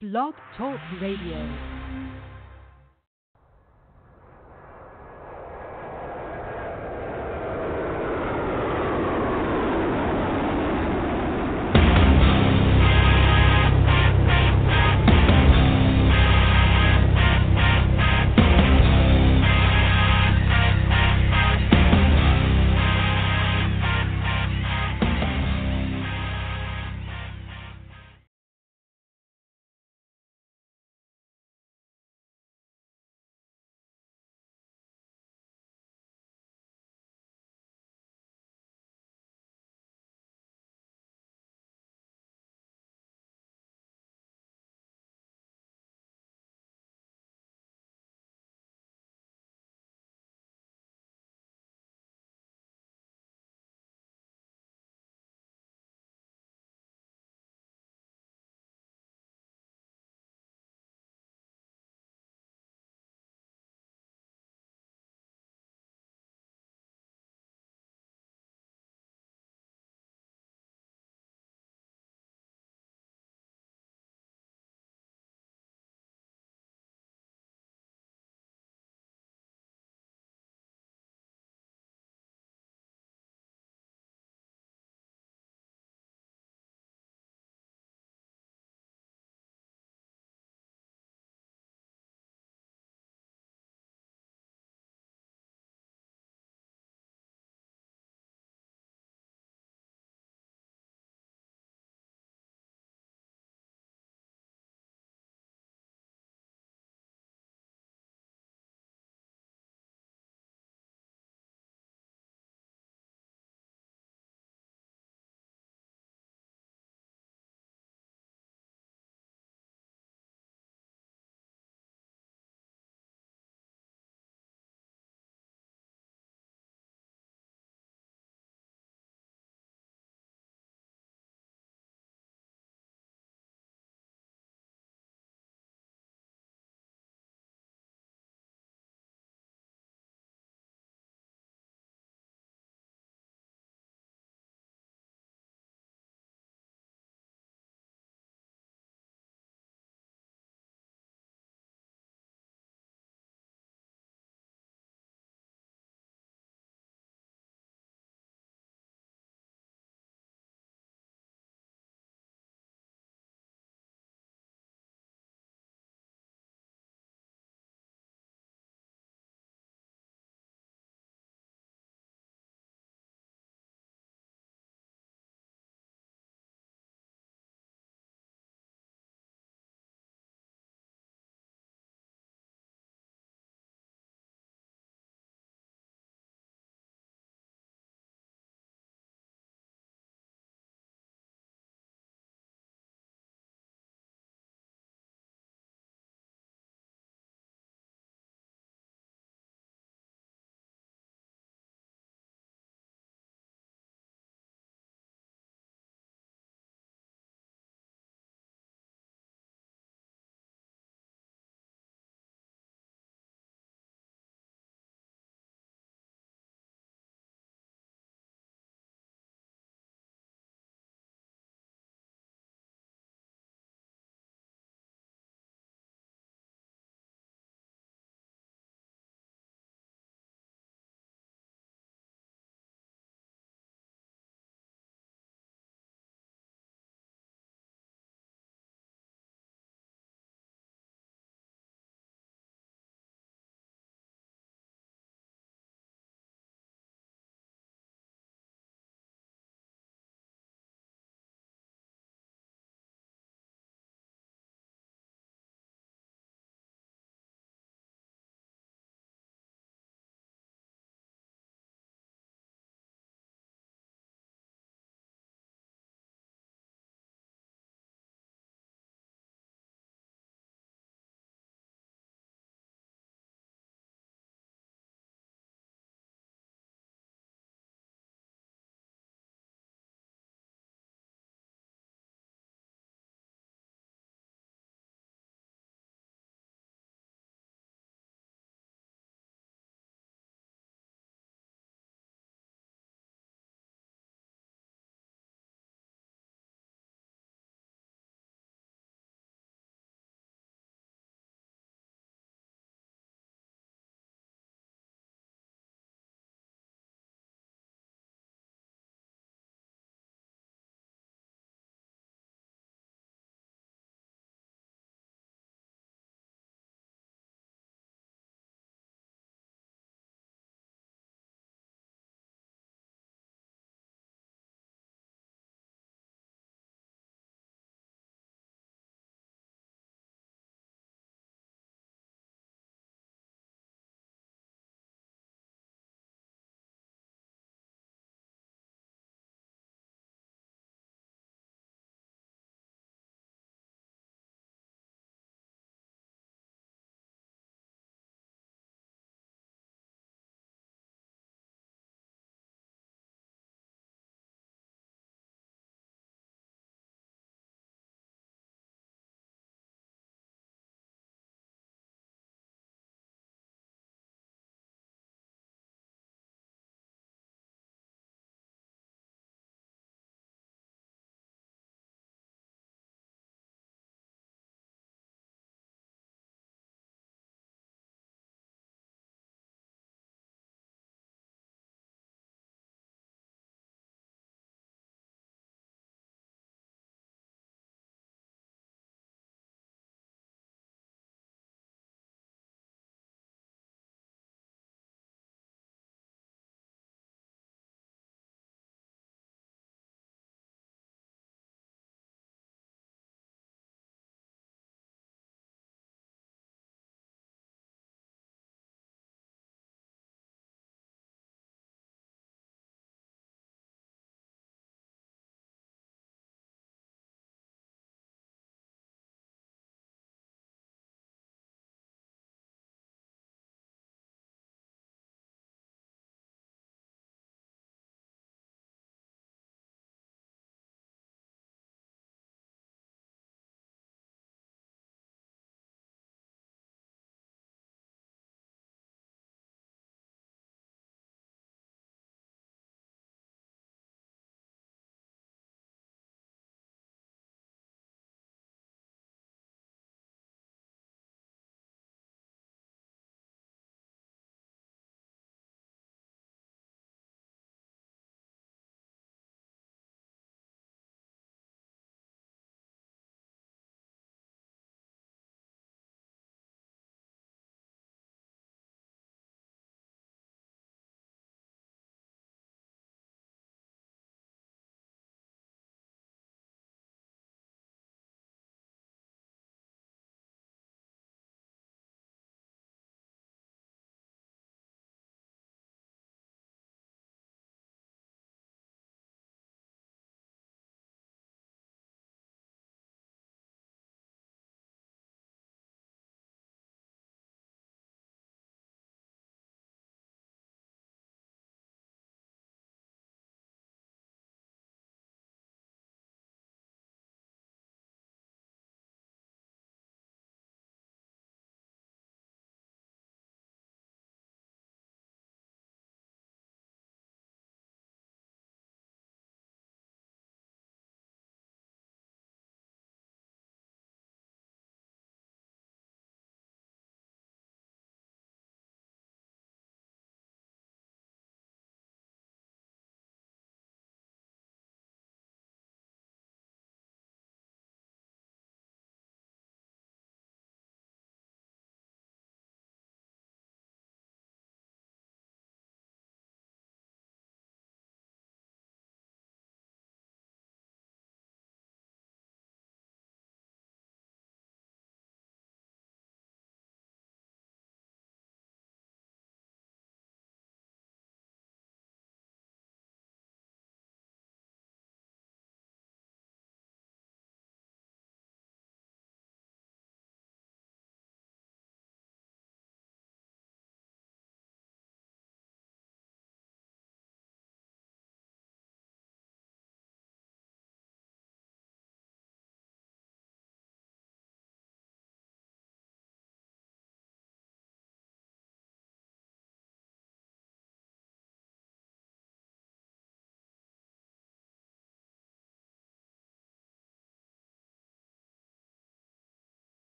Blog 0.00 0.34
Talk 0.56 0.78
Radio. 1.00 1.77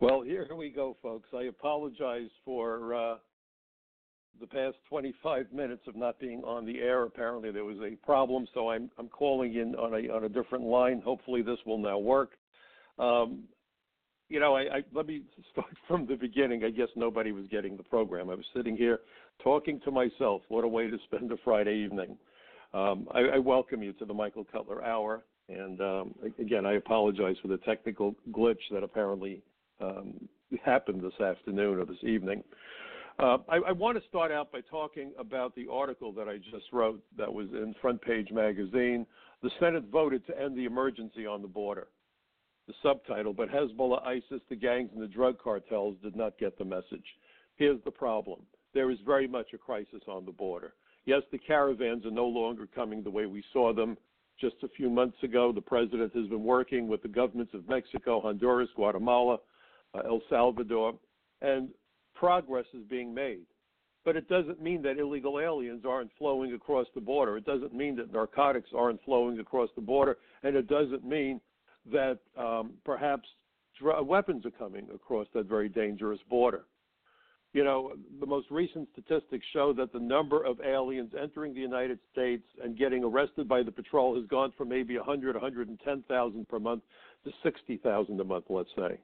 Well, 0.00 0.22
here 0.22 0.46
we 0.56 0.70
go, 0.70 0.96
folks. 1.02 1.28
I 1.34 1.44
apologize 1.44 2.30
for 2.44 2.94
uh, 2.94 3.16
the 4.40 4.46
past 4.46 4.76
25 4.88 5.52
minutes 5.52 5.82
of 5.88 5.96
not 5.96 6.20
being 6.20 6.42
on 6.44 6.64
the 6.64 6.78
air. 6.78 7.02
Apparently, 7.02 7.50
there 7.50 7.64
was 7.64 7.78
a 7.78 7.96
problem, 8.06 8.46
so 8.54 8.70
I'm 8.70 8.90
I'm 8.96 9.08
calling 9.08 9.54
in 9.54 9.74
on 9.74 9.94
a 9.94 10.08
on 10.14 10.22
a 10.22 10.28
different 10.28 10.64
line. 10.64 11.02
Hopefully, 11.04 11.42
this 11.42 11.58
will 11.66 11.78
now 11.78 11.98
work. 11.98 12.30
Um, 13.00 13.44
you 14.28 14.38
know, 14.38 14.54
I, 14.54 14.60
I 14.60 14.84
let 14.92 15.06
me 15.08 15.22
start 15.52 15.74
from 15.88 16.06
the 16.06 16.14
beginning. 16.14 16.62
I 16.62 16.70
guess 16.70 16.88
nobody 16.94 17.32
was 17.32 17.46
getting 17.50 17.76
the 17.76 17.82
program. 17.82 18.30
I 18.30 18.34
was 18.34 18.46
sitting 18.54 18.76
here 18.76 19.00
talking 19.42 19.80
to 19.84 19.90
myself. 19.90 20.42
What 20.46 20.62
a 20.62 20.68
way 20.68 20.88
to 20.88 20.98
spend 21.06 21.32
a 21.32 21.36
Friday 21.44 21.74
evening. 21.74 22.16
Um, 22.72 23.08
I, 23.12 23.20
I 23.34 23.38
welcome 23.38 23.82
you 23.82 23.92
to 23.94 24.04
the 24.04 24.14
Michael 24.14 24.44
Cutler 24.44 24.84
Hour. 24.84 25.24
And 25.48 25.80
um, 25.80 26.14
again, 26.38 26.66
I 26.66 26.74
apologize 26.74 27.36
for 27.42 27.48
the 27.48 27.56
technical 27.58 28.14
glitch 28.30 28.60
that 28.70 28.84
apparently 28.84 29.42
um, 29.80 30.28
happened 30.64 31.02
this 31.02 31.20
afternoon 31.20 31.78
or 31.78 31.84
this 31.84 32.02
evening. 32.02 32.42
Uh, 33.18 33.38
I, 33.48 33.56
I, 33.56 33.72
want 33.72 34.00
to 34.00 34.08
start 34.08 34.30
out 34.30 34.52
by 34.52 34.60
talking 34.70 35.12
about 35.18 35.52
the 35.56 35.66
article 35.70 36.12
that 36.12 36.28
I 36.28 36.36
just 36.36 36.72
wrote 36.72 37.02
that 37.16 37.32
was 37.32 37.48
in 37.52 37.74
Front 37.80 38.00
Page 38.00 38.28
Magazine. 38.30 39.04
The 39.42 39.50
Senate 39.58 39.84
voted 39.90 40.24
to 40.28 40.40
end 40.40 40.56
the 40.56 40.66
emergency 40.66 41.26
on 41.26 41.42
the 41.42 41.48
border. 41.48 41.88
The 42.68 42.74
subtitle, 42.80 43.32
but 43.32 43.48
Hezbollah, 43.48 44.06
ISIS, 44.06 44.40
the 44.48 44.54
gangs, 44.54 44.90
and 44.92 45.02
the 45.02 45.08
drug 45.08 45.36
cartels 45.42 45.96
did 46.02 46.14
not 46.14 46.38
get 46.38 46.58
the 46.58 46.64
message. 46.64 47.04
Here's 47.56 47.82
the 47.84 47.90
problem 47.90 48.40
there 48.74 48.90
is 48.90 48.98
very 49.04 49.26
much 49.26 49.48
a 49.54 49.58
crisis 49.58 50.02
on 50.06 50.24
the 50.24 50.30
border. 50.30 50.74
Yes, 51.04 51.22
the 51.32 51.38
caravans 51.38 52.04
are 52.04 52.10
no 52.10 52.26
longer 52.26 52.68
coming 52.72 53.02
the 53.02 53.10
way 53.10 53.26
we 53.26 53.42
saw 53.52 53.72
them 53.72 53.96
just 54.38 54.56
a 54.62 54.68
few 54.68 54.90
months 54.90 55.16
ago. 55.22 55.52
The 55.52 55.60
president 55.60 56.14
has 56.14 56.26
been 56.26 56.44
working 56.44 56.86
with 56.86 57.02
the 57.02 57.08
governments 57.08 57.54
of 57.54 57.68
Mexico, 57.68 58.20
Honduras, 58.20 58.68
Guatemala, 58.76 59.38
El 59.94 60.20
Salvador, 60.28 60.94
and 61.40 61.68
progress 62.14 62.66
is 62.74 62.82
being 62.88 63.14
made. 63.14 63.46
But 64.04 64.16
it 64.16 64.28
doesn't 64.28 64.62
mean 64.62 64.82
that 64.82 64.98
illegal 64.98 65.38
aliens 65.38 65.84
aren't 65.86 66.10
flowing 66.18 66.54
across 66.54 66.86
the 66.94 67.00
border. 67.00 67.36
It 67.36 67.44
doesn't 67.44 67.74
mean 67.74 67.96
that 67.96 68.12
narcotics 68.12 68.70
aren't 68.74 69.02
flowing 69.04 69.38
across 69.38 69.68
the 69.74 69.82
border, 69.82 70.18
and 70.42 70.56
it 70.56 70.68
doesn't 70.68 71.04
mean 71.04 71.40
that 71.92 72.18
um, 72.36 72.72
perhaps 72.84 73.28
dr- 73.78 74.06
weapons 74.06 74.44
are 74.46 74.50
coming 74.50 74.86
across 74.94 75.26
that 75.34 75.46
very 75.46 75.68
dangerous 75.68 76.20
border. 76.28 76.64
You 77.54 77.64
know, 77.64 77.92
the 78.20 78.26
most 78.26 78.50
recent 78.50 78.88
statistics 78.92 79.46
show 79.52 79.72
that 79.72 79.92
the 79.92 79.98
number 79.98 80.44
of 80.44 80.60
aliens 80.60 81.12
entering 81.20 81.54
the 81.54 81.60
United 81.60 81.98
States 82.12 82.44
and 82.62 82.76
getting 82.76 83.02
arrested 83.02 83.48
by 83.48 83.62
the 83.62 83.72
patrol 83.72 84.14
has 84.16 84.26
gone 84.26 84.52
from 84.56 84.68
maybe 84.68 84.96
100, 84.96 85.34
110,000 85.34 86.48
per 86.48 86.58
month 86.58 86.82
to 87.24 87.30
60,000 87.42 88.20
a 88.20 88.24
month, 88.24 88.44
let's 88.50 88.68
say. 88.76 88.98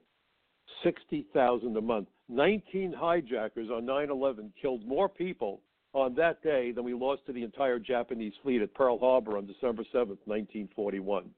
60,000 0.82 1.76
a 1.76 1.80
month. 1.80 2.08
19 2.28 2.92
hijackers 2.96 3.68
on 3.70 3.84
9 3.84 4.10
11 4.10 4.52
killed 4.60 4.86
more 4.86 5.08
people 5.08 5.60
on 5.92 6.14
that 6.14 6.42
day 6.42 6.72
than 6.72 6.84
we 6.84 6.94
lost 6.94 7.24
to 7.26 7.32
the 7.32 7.42
entire 7.42 7.78
Japanese 7.78 8.32
fleet 8.42 8.62
at 8.62 8.74
Pearl 8.74 8.98
Harbor 8.98 9.36
on 9.36 9.46
December 9.46 9.84
7th, 9.94 10.18
1941. 10.24 11.30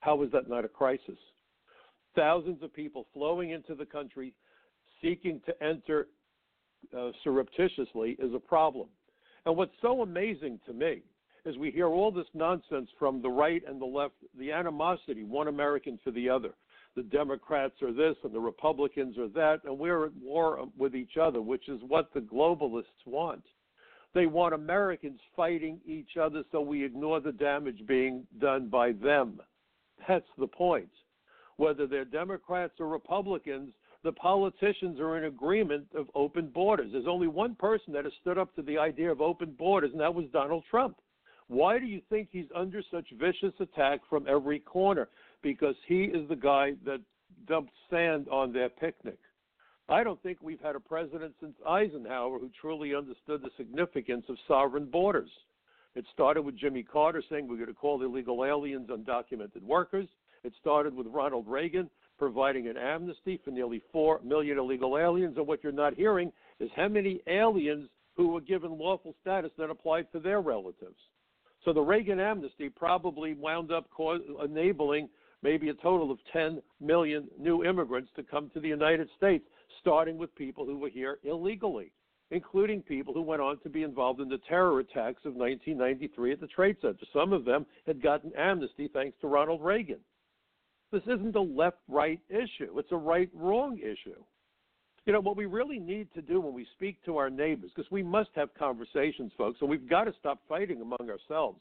How 0.00 0.16
was 0.16 0.30
that 0.32 0.48
not 0.48 0.64
a 0.64 0.68
crisis? 0.68 1.18
Thousands 2.14 2.62
of 2.62 2.72
people 2.72 3.06
flowing 3.12 3.50
into 3.50 3.74
the 3.74 3.86
country 3.86 4.34
seeking 5.02 5.40
to 5.46 5.62
enter 5.62 6.08
uh, 6.96 7.10
surreptitiously 7.24 8.16
is 8.18 8.32
a 8.34 8.38
problem. 8.38 8.88
And 9.46 9.56
what's 9.56 9.72
so 9.82 10.02
amazing 10.02 10.60
to 10.66 10.72
me 10.72 11.02
is 11.44 11.56
we 11.56 11.70
hear 11.70 11.88
all 11.88 12.12
this 12.12 12.26
nonsense 12.34 12.88
from 12.98 13.22
the 13.22 13.30
right 13.30 13.62
and 13.66 13.80
the 13.80 13.86
left, 13.86 14.14
the 14.38 14.52
animosity, 14.52 15.24
one 15.24 15.48
American 15.48 15.98
for 16.04 16.10
the 16.10 16.28
other 16.28 16.50
the 16.98 17.04
Democrats 17.04 17.80
are 17.80 17.92
this 17.92 18.16
and 18.24 18.34
the 18.34 18.40
Republicans 18.40 19.16
are 19.18 19.28
that, 19.28 19.60
and 19.64 19.78
we're 19.78 20.06
at 20.06 20.12
war 20.20 20.66
with 20.76 20.96
each 20.96 21.16
other, 21.16 21.40
which 21.40 21.68
is 21.68 21.78
what 21.86 22.12
the 22.12 22.18
globalists 22.18 23.06
want. 23.06 23.44
They 24.14 24.26
want 24.26 24.52
Americans 24.52 25.20
fighting 25.36 25.78
each 25.86 26.16
other 26.20 26.42
so 26.50 26.60
we 26.60 26.84
ignore 26.84 27.20
the 27.20 27.30
damage 27.30 27.86
being 27.86 28.26
done 28.40 28.68
by 28.68 28.92
them. 28.92 29.40
That's 30.08 30.26
the 30.38 30.48
point. 30.48 30.90
Whether 31.56 31.86
they're 31.86 32.04
Democrats 32.04 32.74
or 32.80 32.88
Republicans, 32.88 33.70
the 34.02 34.10
politicians 34.10 34.98
are 34.98 35.18
in 35.18 35.26
agreement 35.26 35.86
of 35.94 36.08
open 36.16 36.48
borders. 36.48 36.90
There's 36.90 37.06
only 37.06 37.28
one 37.28 37.54
person 37.54 37.92
that 37.92 38.06
has 38.06 38.12
stood 38.20 38.38
up 38.38 38.52
to 38.56 38.62
the 38.62 38.78
idea 38.78 39.12
of 39.12 39.20
open 39.20 39.54
borders, 39.56 39.92
and 39.92 40.00
that 40.00 40.14
was 40.14 40.24
Donald 40.32 40.64
Trump. 40.68 40.96
Why 41.46 41.78
do 41.78 41.86
you 41.86 42.02
think 42.10 42.28
he's 42.32 42.50
under 42.56 42.82
such 42.90 43.06
vicious 43.20 43.54
attack 43.60 44.00
from 44.10 44.26
every 44.28 44.58
corner? 44.58 45.08
Because 45.42 45.74
he 45.86 46.04
is 46.04 46.28
the 46.28 46.36
guy 46.36 46.72
that 46.84 47.00
dumped 47.46 47.72
sand 47.90 48.26
on 48.30 48.52
their 48.52 48.68
picnic. 48.68 49.18
I 49.88 50.04
don't 50.04 50.22
think 50.22 50.38
we've 50.42 50.60
had 50.60 50.76
a 50.76 50.80
president 50.80 51.34
since 51.40 51.54
Eisenhower 51.66 52.38
who 52.38 52.50
truly 52.60 52.94
understood 52.94 53.42
the 53.42 53.50
significance 53.56 54.24
of 54.28 54.36
sovereign 54.46 54.86
borders. 54.86 55.30
It 55.94 56.04
started 56.12 56.42
with 56.42 56.58
Jimmy 56.58 56.82
Carter 56.82 57.22
saying 57.30 57.48
we're 57.48 57.56
going 57.56 57.68
to 57.68 57.74
call 57.74 58.02
illegal 58.02 58.44
aliens 58.44 58.90
undocumented 58.90 59.62
workers. 59.62 60.08
It 60.44 60.52
started 60.60 60.94
with 60.94 61.06
Ronald 61.06 61.46
Reagan 61.48 61.88
providing 62.18 62.68
an 62.68 62.76
amnesty 62.76 63.40
for 63.44 63.50
nearly 63.50 63.80
4 63.92 64.20
million 64.22 64.58
illegal 64.58 64.98
aliens. 64.98 65.36
And 65.36 65.46
what 65.46 65.62
you're 65.62 65.72
not 65.72 65.94
hearing 65.94 66.32
is 66.60 66.70
how 66.76 66.88
many 66.88 67.20
aliens 67.26 67.88
who 68.16 68.28
were 68.28 68.40
given 68.40 68.76
lawful 68.76 69.14
status 69.20 69.52
then 69.56 69.70
applied 69.70 70.06
for 70.12 70.18
their 70.18 70.40
relatives. 70.40 70.98
So 71.64 71.72
the 71.72 71.80
Reagan 71.80 72.20
amnesty 72.20 72.68
probably 72.68 73.34
wound 73.34 73.72
up 73.72 73.88
enabling 74.44 75.08
maybe 75.42 75.68
a 75.68 75.74
total 75.74 76.10
of 76.10 76.18
10 76.32 76.60
million 76.80 77.28
new 77.38 77.64
immigrants 77.64 78.10
to 78.16 78.22
come 78.22 78.50
to 78.54 78.60
the 78.60 78.68
United 78.68 79.08
States, 79.16 79.44
starting 79.80 80.18
with 80.18 80.34
people 80.34 80.64
who 80.64 80.78
were 80.78 80.88
here 80.88 81.18
illegally, 81.24 81.92
including 82.30 82.82
people 82.82 83.14
who 83.14 83.22
went 83.22 83.42
on 83.42 83.58
to 83.60 83.68
be 83.68 83.82
involved 83.82 84.20
in 84.20 84.28
the 84.28 84.40
terror 84.48 84.80
attacks 84.80 85.24
of 85.24 85.34
1993 85.34 86.32
at 86.32 86.40
the 86.40 86.46
Trade 86.48 86.76
Center. 86.80 86.98
Some 87.12 87.32
of 87.32 87.44
them 87.44 87.66
had 87.86 88.02
gotten 88.02 88.32
amnesty 88.36 88.88
thanks 88.92 89.16
to 89.20 89.28
Ronald 89.28 89.62
Reagan. 89.62 90.00
This 90.90 91.02
isn't 91.02 91.36
a 91.36 91.40
left 91.40 91.78
right 91.86 92.20
issue, 92.28 92.78
it's 92.78 92.92
a 92.92 92.96
right 92.96 93.30
wrong 93.34 93.78
issue. 93.78 94.22
You 95.06 95.14
know, 95.14 95.20
what 95.20 95.36
we 95.38 95.46
really 95.46 95.78
need 95.78 96.12
to 96.14 96.20
do 96.20 96.38
when 96.38 96.52
we 96.52 96.66
speak 96.74 97.02
to 97.06 97.16
our 97.16 97.30
neighbors, 97.30 97.70
because 97.74 97.90
we 97.90 98.02
must 98.02 98.28
have 98.34 98.52
conversations, 98.52 99.32
folks, 99.38 99.58
and 99.60 99.70
we've 99.70 99.88
got 99.88 100.04
to 100.04 100.12
stop 100.18 100.40
fighting 100.46 100.82
among 100.82 101.08
ourselves. 101.08 101.60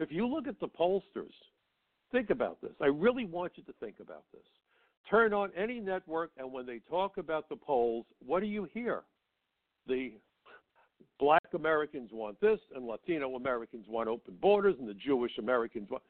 If 0.00 0.10
you 0.10 0.26
look 0.26 0.48
at 0.48 0.58
the 0.58 0.66
pollsters, 0.66 1.32
Think 2.12 2.30
about 2.30 2.60
this. 2.60 2.72
I 2.80 2.86
really 2.86 3.24
want 3.24 3.52
you 3.56 3.62
to 3.64 3.72
think 3.80 3.96
about 4.00 4.24
this. 4.32 4.42
Turn 5.10 5.32
on 5.32 5.50
any 5.56 5.80
network, 5.80 6.30
and 6.36 6.52
when 6.52 6.66
they 6.66 6.80
talk 6.88 7.18
about 7.18 7.48
the 7.48 7.56
polls, 7.56 8.06
what 8.24 8.40
do 8.40 8.46
you 8.46 8.68
hear? 8.72 9.02
The 9.86 10.12
black 11.18 11.46
Americans 11.54 12.10
want 12.12 12.40
this, 12.40 12.58
and 12.74 12.86
Latino 12.86 13.36
Americans 13.36 13.86
want 13.88 14.08
open 14.08 14.36
borders, 14.40 14.74
and 14.78 14.88
the 14.88 14.94
Jewish 14.94 15.38
Americans 15.38 15.88
want. 15.90 16.02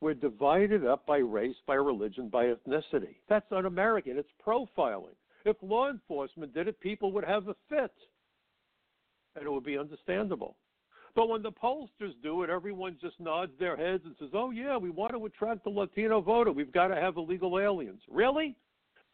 We're 0.00 0.14
divided 0.14 0.84
up 0.84 1.06
by 1.06 1.18
race, 1.18 1.56
by 1.66 1.74
religion, 1.74 2.28
by 2.28 2.46
ethnicity. 2.46 3.16
That's 3.28 3.50
un 3.50 3.64
American. 3.66 4.18
It's 4.18 4.28
profiling. 4.46 5.14
If 5.44 5.56
law 5.62 5.88
enforcement 5.88 6.52
did 6.52 6.68
it, 6.68 6.80
people 6.80 7.12
would 7.12 7.24
have 7.24 7.48
a 7.48 7.54
fit, 7.68 7.92
and 9.36 9.44
it 9.44 9.50
would 9.50 9.64
be 9.64 9.78
understandable. 9.78 10.56
But 11.16 11.30
when 11.30 11.42
the 11.42 11.50
pollsters 11.50 12.12
do 12.22 12.42
it, 12.42 12.50
everyone 12.50 12.98
just 13.00 13.18
nods 13.18 13.50
their 13.58 13.74
heads 13.74 14.02
and 14.04 14.14
says, 14.18 14.28
oh, 14.34 14.50
yeah, 14.50 14.76
we 14.76 14.90
want 14.90 15.12
to 15.12 15.24
attract 15.24 15.64
the 15.64 15.70
Latino 15.70 16.20
voter. 16.20 16.52
We've 16.52 16.70
got 16.70 16.88
to 16.88 16.96
have 16.96 17.16
illegal 17.16 17.58
aliens. 17.58 18.02
Really? 18.10 18.54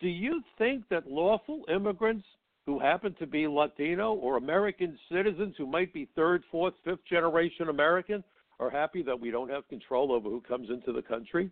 Do 0.01 0.09
you 0.09 0.43
think 0.59 0.83
that 0.91 1.07
lawful 1.07 1.63
immigrants 1.73 2.27
who 2.67 2.81
happen 2.81 3.15
to 3.21 3.27
be 3.27 3.47
Latino 3.47 4.15
or 4.15 4.37
American 4.37 4.99
citizens 5.13 5.55
who 5.57 5.67
might 5.67 5.95
be 5.95 6.09
third, 6.17 6.43
fourth, 6.51 6.75
fifth 6.85 7.05
generation 7.09 7.69
American 7.69 8.25
are 8.59 8.69
happy 8.69 9.03
that 9.03 9.19
we 9.19 9.31
don't 9.31 9.51
have 9.51 9.69
control 9.69 10.11
over 10.11 10.29
who 10.29 10.41
comes 10.41 10.71
into 10.71 10.93
the 10.93 11.03
country? 11.03 11.51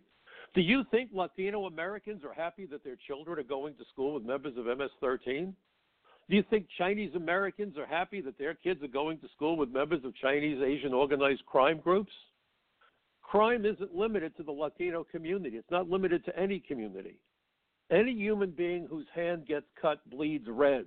Do 0.53 0.59
you 0.59 0.83
think 0.91 1.11
Latino 1.13 1.65
Americans 1.65 2.23
are 2.25 2.33
happy 2.33 2.65
that 2.65 2.83
their 2.83 2.97
children 3.07 3.39
are 3.39 3.43
going 3.43 3.75
to 3.75 3.85
school 3.93 4.15
with 4.15 4.23
members 4.23 4.57
of 4.57 4.65
MS 4.65 4.91
13? 4.99 5.55
Do 6.31 6.37
you 6.37 6.43
think 6.49 6.67
Chinese 6.77 7.13
Americans 7.13 7.77
are 7.77 7.85
happy 7.85 8.21
that 8.21 8.37
their 8.37 8.53
kids 8.53 8.81
are 8.81 8.87
going 8.87 9.17
to 9.17 9.27
school 9.35 9.57
with 9.57 9.69
members 9.69 10.05
of 10.05 10.15
Chinese 10.15 10.61
Asian 10.65 10.93
organized 10.93 11.45
crime 11.45 11.81
groups? 11.83 12.13
Crime 13.21 13.65
isn't 13.65 13.93
limited 13.93 14.37
to 14.37 14.43
the 14.43 14.51
Latino 14.51 15.03
community, 15.03 15.57
it's 15.57 15.69
not 15.69 15.89
limited 15.89 16.23
to 16.23 16.39
any 16.39 16.61
community. 16.65 17.19
Any 17.91 18.13
human 18.13 18.51
being 18.51 18.87
whose 18.89 19.07
hand 19.13 19.45
gets 19.45 19.65
cut 19.81 20.09
bleeds 20.09 20.47
red. 20.47 20.85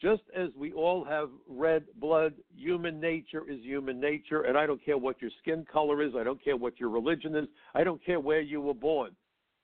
Just 0.00 0.22
as 0.32 0.50
we 0.56 0.72
all 0.74 1.04
have 1.04 1.30
red 1.48 1.86
blood, 1.96 2.34
human 2.54 3.00
nature 3.00 3.42
is 3.50 3.58
human 3.64 3.98
nature, 3.98 4.42
and 4.42 4.56
I 4.56 4.64
don't 4.64 4.84
care 4.84 4.96
what 4.96 5.20
your 5.20 5.32
skin 5.42 5.66
color 5.70 6.04
is, 6.04 6.12
I 6.16 6.22
don't 6.22 6.42
care 6.42 6.56
what 6.56 6.78
your 6.78 6.90
religion 6.90 7.34
is, 7.34 7.48
I 7.74 7.82
don't 7.82 8.04
care 8.06 8.20
where 8.20 8.40
you 8.40 8.60
were 8.60 8.74
born. 8.74 9.10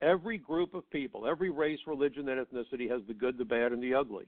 Every 0.02 0.38
group 0.38 0.74
of 0.74 0.90
people, 0.90 1.24
every 1.24 1.50
race, 1.50 1.78
religion, 1.86 2.28
and 2.30 2.44
ethnicity 2.44 2.90
has 2.90 3.02
the 3.06 3.14
good, 3.14 3.38
the 3.38 3.44
bad, 3.44 3.70
and 3.70 3.80
the 3.80 3.94
ugly. 3.94 4.26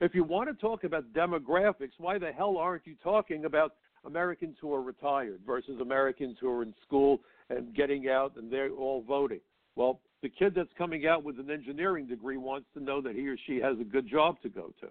If 0.00 0.14
you 0.14 0.24
want 0.24 0.48
to 0.48 0.54
talk 0.54 0.84
about 0.84 1.12
demographics, 1.12 1.92
why 1.98 2.18
the 2.18 2.32
hell 2.32 2.56
aren't 2.56 2.86
you 2.86 2.94
talking 3.02 3.44
about 3.44 3.74
Americans 4.06 4.56
who 4.60 4.72
are 4.72 4.80
retired 4.80 5.40
versus 5.46 5.78
Americans 5.80 6.38
who 6.40 6.50
are 6.50 6.62
in 6.62 6.74
school 6.86 7.20
and 7.50 7.74
getting 7.74 8.08
out 8.08 8.32
and 8.36 8.50
they're 8.50 8.70
all 8.70 9.02
voting? 9.02 9.40
Well, 9.76 10.00
The 10.22 10.28
kid 10.28 10.54
that's 10.54 10.72
coming 10.76 11.06
out 11.06 11.24
with 11.24 11.38
an 11.38 11.50
engineering 11.50 12.06
degree 12.06 12.36
wants 12.36 12.66
to 12.74 12.82
know 12.82 13.00
that 13.00 13.14
he 13.14 13.26
or 13.28 13.36
she 13.46 13.56
has 13.58 13.78
a 13.80 13.84
good 13.84 14.08
job 14.08 14.40
to 14.42 14.48
go 14.50 14.72
to. 14.80 14.88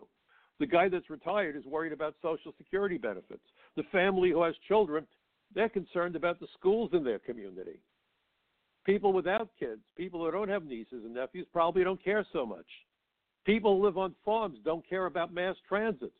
The 0.59 0.65
guy 0.65 0.89
that's 0.89 1.09
retired 1.09 1.55
is 1.55 1.65
worried 1.65 1.93
about 1.93 2.15
Social 2.21 2.53
Security 2.57 2.97
benefits. 2.97 3.43
The 3.75 3.83
family 3.91 4.31
who 4.31 4.41
has 4.43 4.55
children, 4.67 5.05
they're 5.53 5.69
concerned 5.69 6.15
about 6.15 6.39
the 6.39 6.47
schools 6.57 6.91
in 6.93 7.03
their 7.03 7.19
community. 7.19 7.79
People 8.85 9.13
without 9.13 9.49
kids, 9.59 9.81
people 9.95 10.23
who 10.23 10.31
don't 10.31 10.49
have 10.49 10.65
nieces 10.65 11.03
and 11.05 11.13
nephews, 11.13 11.45
probably 11.53 11.83
don't 11.83 12.03
care 12.03 12.25
so 12.33 12.45
much. 12.45 12.65
People 13.45 13.81
live 13.81 13.97
on 13.97 14.15
farms 14.23 14.59
don't 14.63 14.87
care 14.87 15.05
about 15.05 15.33
mass 15.33 15.55
transit. 15.67 16.11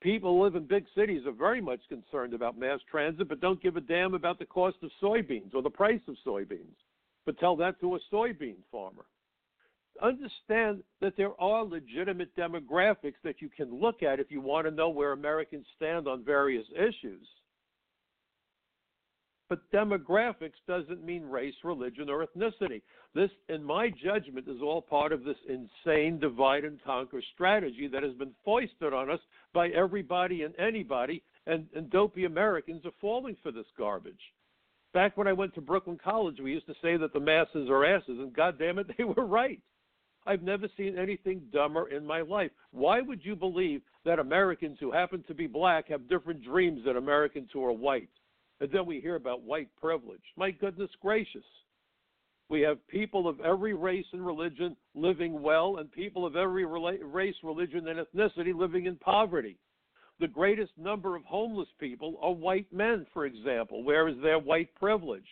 People 0.00 0.42
live 0.42 0.56
in 0.56 0.66
big 0.66 0.84
cities 0.96 1.22
are 1.26 1.32
very 1.32 1.60
much 1.60 1.80
concerned 1.88 2.34
about 2.34 2.58
mass 2.58 2.80
transit, 2.90 3.28
but 3.28 3.40
don't 3.40 3.62
give 3.62 3.76
a 3.76 3.80
damn 3.80 4.14
about 4.14 4.38
the 4.38 4.44
cost 4.44 4.76
of 4.82 4.90
soybeans 5.00 5.54
or 5.54 5.62
the 5.62 5.70
price 5.70 6.00
of 6.08 6.16
soybeans. 6.26 6.74
But 7.24 7.38
tell 7.38 7.54
that 7.56 7.80
to 7.80 7.94
a 7.94 7.98
soybean 8.12 8.56
farmer. 8.72 9.04
Understand 10.02 10.82
that 11.00 11.16
there 11.16 11.40
are 11.40 11.62
legitimate 11.64 12.34
demographics 12.34 13.20
that 13.22 13.40
you 13.40 13.48
can 13.48 13.72
look 13.78 14.02
at 14.02 14.18
if 14.18 14.30
you 14.30 14.40
want 14.40 14.66
to 14.66 14.72
know 14.72 14.88
where 14.88 15.12
Americans 15.12 15.66
stand 15.76 16.08
on 16.08 16.24
various 16.24 16.66
issues. 16.74 17.26
But 19.52 19.70
demographics 19.70 20.64
doesn't 20.66 21.04
mean 21.04 21.24
race, 21.24 21.52
religion, 21.62 22.08
or 22.08 22.26
ethnicity. 22.26 22.80
This, 23.14 23.28
in 23.50 23.62
my 23.62 23.90
judgment, 23.90 24.48
is 24.48 24.62
all 24.62 24.80
part 24.80 25.12
of 25.12 25.24
this 25.24 25.36
insane 25.46 26.18
divide 26.18 26.64
and 26.64 26.82
conquer 26.82 27.20
strategy 27.34 27.86
that 27.88 28.02
has 28.02 28.14
been 28.14 28.32
foisted 28.46 28.94
on 28.94 29.10
us 29.10 29.20
by 29.52 29.68
everybody 29.68 30.44
and 30.44 30.58
anybody, 30.58 31.22
and, 31.46 31.66
and 31.76 31.90
dopey 31.90 32.24
Americans 32.24 32.86
are 32.86 32.94
falling 32.98 33.36
for 33.42 33.52
this 33.52 33.66
garbage. 33.76 34.32
Back 34.94 35.18
when 35.18 35.28
I 35.28 35.34
went 35.34 35.54
to 35.56 35.60
Brooklyn 35.60 35.98
College, 36.02 36.40
we 36.42 36.52
used 36.52 36.66
to 36.68 36.74
say 36.80 36.96
that 36.96 37.12
the 37.12 37.20
masses 37.20 37.68
are 37.68 37.84
asses, 37.84 38.20
and 38.20 38.32
God 38.32 38.58
damn 38.58 38.78
it, 38.78 38.86
they 38.96 39.04
were 39.04 39.26
right. 39.26 39.60
I've 40.24 40.42
never 40.42 40.66
seen 40.78 40.96
anything 40.96 41.42
dumber 41.52 41.90
in 41.90 42.06
my 42.06 42.22
life. 42.22 42.52
Why 42.70 43.02
would 43.02 43.22
you 43.22 43.36
believe 43.36 43.82
that 44.06 44.18
Americans 44.18 44.78
who 44.80 44.90
happen 44.90 45.22
to 45.28 45.34
be 45.34 45.46
black 45.46 45.88
have 45.88 46.08
different 46.08 46.42
dreams 46.42 46.86
than 46.86 46.96
Americans 46.96 47.50
who 47.52 47.62
are 47.66 47.72
white? 47.72 48.08
And 48.62 48.70
then 48.70 48.86
we 48.86 49.00
hear 49.00 49.16
about 49.16 49.42
white 49.42 49.68
privilege. 49.80 50.22
My 50.36 50.52
goodness 50.52 50.90
gracious. 51.00 51.42
We 52.48 52.60
have 52.60 52.86
people 52.86 53.26
of 53.26 53.40
every 53.40 53.74
race 53.74 54.06
and 54.12 54.24
religion 54.24 54.76
living 54.94 55.42
well, 55.42 55.78
and 55.78 55.90
people 55.90 56.24
of 56.24 56.36
every 56.36 56.64
race, 56.64 57.34
religion, 57.42 57.88
and 57.88 57.98
ethnicity 57.98 58.54
living 58.54 58.86
in 58.86 58.94
poverty. 58.98 59.58
The 60.20 60.28
greatest 60.28 60.70
number 60.78 61.16
of 61.16 61.24
homeless 61.24 61.70
people 61.80 62.20
are 62.22 62.30
white 62.30 62.72
men, 62.72 63.04
for 63.12 63.26
example. 63.26 63.82
Where 63.82 64.06
is 64.06 64.14
their 64.22 64.38
white 64.38 64.72
privilege? 64.76 65.26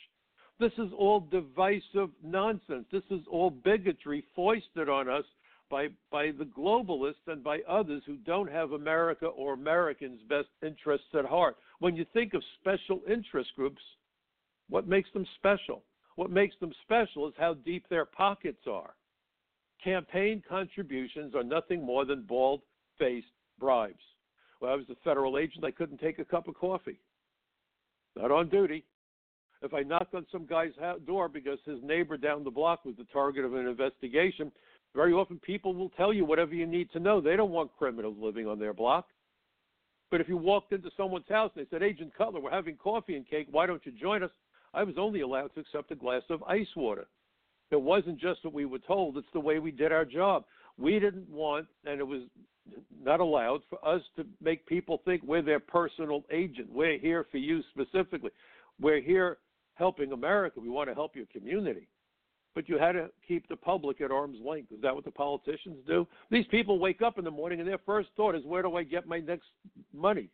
This 0.59 0.73
is 0.77 0.91
all 0.99 1.21
divisive 1.21 2.11
nonsense. 2.25 2.87
This 2.91 3.05
is 3.13 3.21
all 3.31 3.51
bigotry 3.51 4.25
foisted 4.35 4.89
on 4.89 5.09
us 5.09 5.25
by 5.71 5.89
by 6.11 6.33
the 6.37 6.45
globalists 6.45 7.27
and 7.27 7.43
by 7.43 7.61
others 7.69 8.03
who 8.07 8.17
don't 8.17 8.51
have 8.51 8.73
America 8.73 9.27
or 9.27 9.55
Americans' 9.55 10.21
best 10.29 10.49
interests 10.63 11.07
at 11.17 11.25
heart. 11.25 11.57
When 11.79 11.97
you 11.97 12.05
think 12.13 12.35
of 12.35 12.43
special 12.61 13.01
interest 13.09 13.51
groups, 13.57 13.81
what 14.69 14.87
makes 14.87 15.11
them 15.13 15.27
special? 15.37 15.83
What 16.17 16.31
makes 16.31 16.57
them 16.61 16.73
special 16.83 17.29
is 17.29 17.35
how 17.39 17.55
deep 17.55 17.89
their 17.89 18.05
pockets 18.05 18.67
are. 18.71 18.95
Campaign 19.83 20.43
contributions 20.47 21.35
are 21.35 21.45
nothing 21.45 21.83
more 21.83 22.05
than 22.05 22.23
bald 22.23 22.61
faced 22.99 23.29
bribes. 23.59 24.03
When 24.59 24.71
I 24.71 24.75
was 24.75 24.85
a 24.91 24.97
federal 25.03 25.39
agent, 25.39 25.65
I 25.65 25.71
couldn't 25.71 26.01
take 26.01 26.19
a 26.19 26.25
cup 26.25 26.49
of 26.49 26.55
coffee. 26.55 27.01
Not 28.17 28.31
on 28.31 28.51
duty. 28.51 28.85
If 29.63 29.75
I 29.75 29.83
knocked 29.83 30.15
on 30.15 30.27
some 30.33 30.47
guy's 30.47 30.73
door 31.07 31.29
because 31.29 31.59
his 31.65 31.79
neighbor 31.83 32.17
down 32.17 32.45
the 32.45 32.51
block 32.51 32.85
was 32.85 32.97
the 32.97 33.07
target 33.13 33.45
of 33.45 33.55
an 33.55 33.67
investigation, 33.67 34.51
very 34.95 35.13
often 35.13 35.39
people 35.39 35.75
will 35.75 35.91
tell 35.91 36.13
you 36.13 36.25
whatever 36.25 36.55
you 36.55 36.67
need 36.67 36.91
to 36.93 37.01
know. 37.01 37.21
They 37.21 37.37
don't 37.37 37.51
want 37.51 37.71
criminals 37.79 38.17
living 38.21 38.47
on 38.47 38.59
their 38.59 38.75
block. 38.75 39.07
But 40.11 40.21
if 40.21 40.29
you 40.29 40.37
walked 40.37 40.73
into 40.73 40.91
someone's 40.97 41.29
house 41.29 41.53
and 41.55 41.65
they 41.65 41.71
said, 41.71 41.83
Agent 41.83 42.13
Cutler, 42.19 42.41
we're 42.41 42.51
having 42.51 42.77
coffee 42.77 43.15
and 43.15 43.29
cake, 43.29 43.47
why 43.51 43.67
don't 43.67 43.85
you 43.87 43.93
join 43.93 44.25
us? 44.25 44.31
I 44.75 44.83
was 44.83 44.97
only 44.99 45.21
allowed 45.21 45.55
to 45.55 45.61
accept 45.61 45.93
a 45.93 45.95
glass 45.95 46.23
of 46.31 46.43
ice 46.45 46.67
water. 46.77 47.07
It 47.71 47.81
wasn't 47.81 48.19
just 48.19 48.45
what 48.45 48.53
we 48.53 48.65
were 48.65 48.81
told, 48.81 49.17
it's 49.17 49.29
the 49.33 49.41
way 49.41 49.61
we 49.61 49.71
did 49.71 49.93
our 49.93 50.05
job. 50.05 50.45
We 50.77 50.99
didn't 50.99 51.29
want, 51.31 51.67
and 51.85 52.01
it 52.01 52.07
was 52.07 52.23
not 53.01 53.21
allowed 53.21 53.61
for 53.71 53.85
us 53.87 54.03
to 54.17 54.27
make 54.43 54.67
people 54.67 55.01
think 55.05 55.23
we're 55.23 55.43
their 55.43 55.61
personal 55.61 56.25
agent. 56.33 56.69
We're 56.73 56.99
here 56.99 57.27
for 57.31 57.39
you 57.39 57.63
specifically. 57.71 58.31
We're 58.81 59.01
here 59.01 59.39
helping 59.75 60.11
America. 60.11 60.59
We 60.59 60.69
want 60.69 60.89
to 60.89 60.95
help 60.95 61.15
your 61.15 61.27
community 61.27 61.87
but 62.55 62.69
you 62.69 62.79
had 62.79 62.93
to 62.93 63.11
keep 63.27 63.49
the 63.49 63.57
public 63.57 64.01
at 64.01 64.11
arm's 64.11 64.39
length. 64.45 64.73
Is 64.73 64.81
that 64.83 64.95
what 64.95 65.05
the 65.05 65.11
politicians 65.11 65.79
do? 65.87 66.07
These 66.31 66.47
people 66.47 66.79
wake 66.79 67.03
up 67.03 67.19
in 67.19 67.25
the 67.25 67.31
morning 67.31 67.61
and 67.61 67.69
their 67.69 67.81
first 67.87 68.09
thought 68.17 68.35
is, 68.35 68.45
where 68.45 68.63
do 68.63 68.77
I 68.77 68.83
get 68.83 69.07
my 69.07 69.21
next 69.21 69.49
money? 69.93 70.29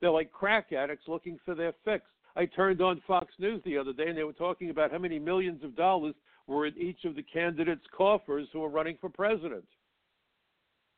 They're 0.00 0.10
like 0.10 0.32
crack 0.32 0.72
addicts 0.72 1.08
looking 1.08 1.38
for 1.44 1.54
their 1.54 1.74
fix. 1.84 2.04
I 2.36 2.46
turned 2.46 2.80
on 2.80 3.02
Fox 3.06 3.32
News 3.38 3.60
the 3.64 3.76
other 3.76 3.92
day 3.92 4.08
and 4.08 4.16
they 4.16 4.24
were 4.24 4.32
talking 4.32 4.70
about 4.70 4.92
how 4.92 4.98
many 4.98 5.18
millions 5.18 5.62
of 5.64 5.76
dollars 5.76 6.14
were 6.46 6.66
in 6.66 6.78
each 6.78 7.04
of 7.04 7.14
the 7.14 7.22
candidates' 7.22 7.84
coffers 7.94 8.48
who 8.52 8.60
were 8.60 8.68
running 8.68 8.96
for 9.00 9.10
president. 9.10 9.64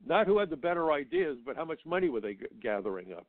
Not 0.06 0.26
who 0.26 0.38
had 0.38 0.50
the 0.50 0.56
better 0.56 0.92
ideas, 0.92 1.38
but 1.44 1.56
how 1.56 1.64
much 1.64 1.80
money 1.84 2.08
were 2.08 2.20
they 2.20 2.34
g- 2.34 2.46
gathering 2.62 3.12
up. 3.12 3.26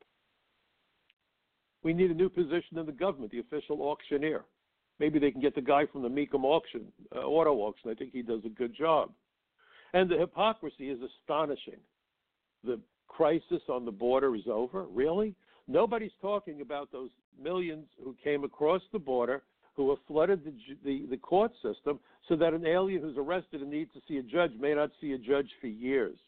We 1.84 1.94
need 1.94 2.12
a 2.12 2.14
new 2.16 2.30
position 2.30 2.78
in 2.78 2.86
the 2.86 2.92
government, 2.92 3.32
the 3.32 3.40
official 3.40 3.82
auctioneer. 3.82 4.44
Maybe 5.02 5.18
they 5.18 5.32
can 5.32 5.42
get 5.42 5.56
the 5.56 5.62
guy 5.62 5.88
from 5.92 6.04
the 6.04 6.10
Mecum 6.10 6.44
auction, 6.44 6.84
uh, 7.16 7.22
auto 7.22 7.56
auction. 7.56 7.90
I 7.90 7.96
think 7.96 8.12
he 8.14 8.22
does 8.22 8.42
a 8.46 8.50
good 8.50 8.72
job. 8.78 9.10
And 9.94 10.08
the 10.08 10.16
hypocrisy 10.16 10.92
is 10.92 11.00
astonishing. 11.02 11.80
The 12.64 12.80
crisis 13.08 13.64
on 13.68 13.84
the 13.84 13.92
border 13.92 14.36
is 14.36 14.44
over. 14.46 14.84
Really? 14.84 15.34
Nobody's 15.68 16.12
talking 16.22 16.62
about 16.62 16.92
those 16.92 17.10
millions 17.42 17.88
who 18.04 18.16
came 18.24 18.44
across 18.44 18.84
the 18.94 19.00
border 19.00 19.42
who 19.76 19.90
have 19.90 19.98
flooded 20.08 20.46
the, 20.46 20.54
the, 20.86 21.08
the 21.10 21.18
court 21.18 21.52
system 21.64 22.00
so 22.30 22.36
that 22.36 22.54
an 22.54 22.68
alien 22.68 23.02
who's 23.02 23.18
arrested 23.18 23.62
and 23.62 23.72
needs 23.72 23.92
to 23.94 24.02
see 24.08 24.20
a 24.20 24.24
judge 24.24 24.52
may 24.60 24.76
not 24.76 24.92
see 25.02 25.14
a 25.14 25.18
judge 25.18 25.50
for 25.60 25.66
years. 25.66 26.20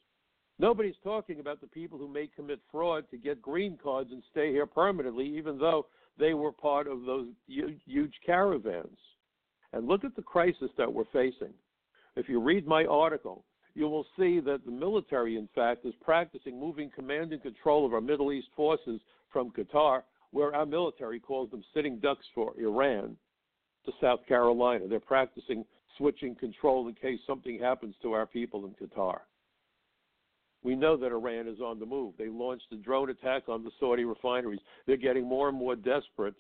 Nobody's 0.60 0.96
talking 1.04 1.40
about 1.40 1.62
the 1.62 1.68
people 1.68 1.98
who 1.98 2.08
may 2.08 2.28
commit 2.28 2.60
fraud 2.72 3.06
to 3.10 3.18
get 3.18 3.42
green 3.42 3.78
cards 3.82 4.12
and 4.12 4.22
stay 4.32 4.52
here 4.52 4.66
permanently, 4.66 5.26
even 5.26 5.58
though 5.58 5.88
they 6.18 6.34
were 6.34 6.52
part 6.52 6.88
of 6.88 7.06
those 7.06 7.28
huge 7.48 8.14
caravans. 8.26 8.98
And 9.74 9.88
look 9.88 10.04
at 10.04 10.16
the 10.16 10.22
crisis 10.22 10.70
that 10.78 10.92
we're 10.92 11.06
facing. 11.12 11.54
If 12.16 12.30
you 12.30 12.40
read 12.40 12.68
my 12.68 12.86
article, 12.86 13.44
you 13.74 13.90
will 13.90 14.06
see 14.18 14.40
that 14.42 14.64
the 14.66 14.72
military, 14.72 15.38
in 15.38 15.50
fact, 15.56 15.86
is 15.86 15.96
practicing 16.00 16.60
moving 16.60 16.92
command 16.92 17.34
and 17.34 17.42
control 17.42 17.86
of 17.86 17.94
our 17.94 18.02
Middle 18.02 18.32
East 18.32 18.50
forces 18.56 19.02
from 19.32 19.50
Qatar, 19.50 20.04
where 20.30 20.56
our 20.56 20.68
military 20.68 21.20
calls 21.20 21.50
them 21.50 21.64
sitting 21.74 21.98
ducks 21.98 22.26
for 22.36 22.54
Iran, 22.60 23.18
to 23.86 23.92
South 24.00 24.20
Carolina. 24.28 24.88
They're 24.88 25.00
practicing 25.00 25.66
switching 25.98 26.36
control 26.36 26.88
in 26.88 26.94
case 26.94 27.20
something 27.26 27.60
happens 27.60 27.96
to 28.02 28.14
our 28.14 28.26
people 28.26 28.66
in 28.66 28.88
Qatar. 28.88 29.20
We 30.64 30.76
know 30.76 30.96
that 30.96 31.12
Iran 31.12 31.48
is 31.48 31.60
on 31.60 31.80
the 31.80 31.86
move. 31.86 32.14
They 32.18 32.30
launched 32.30 32.72
a 32.72 32.78
drone 32.78 33.10
attack 33.10 33.50
on 33.50 33.64
the 33.64 33.72
Saudi 33.80 34.06
refineries. 34.06 34.62
They're 34.88 34.98
getting 34.98 35.28
more 35.28 35.50
and 35.50 35.58
more 35.58 35.76
desperate 35.76 36.36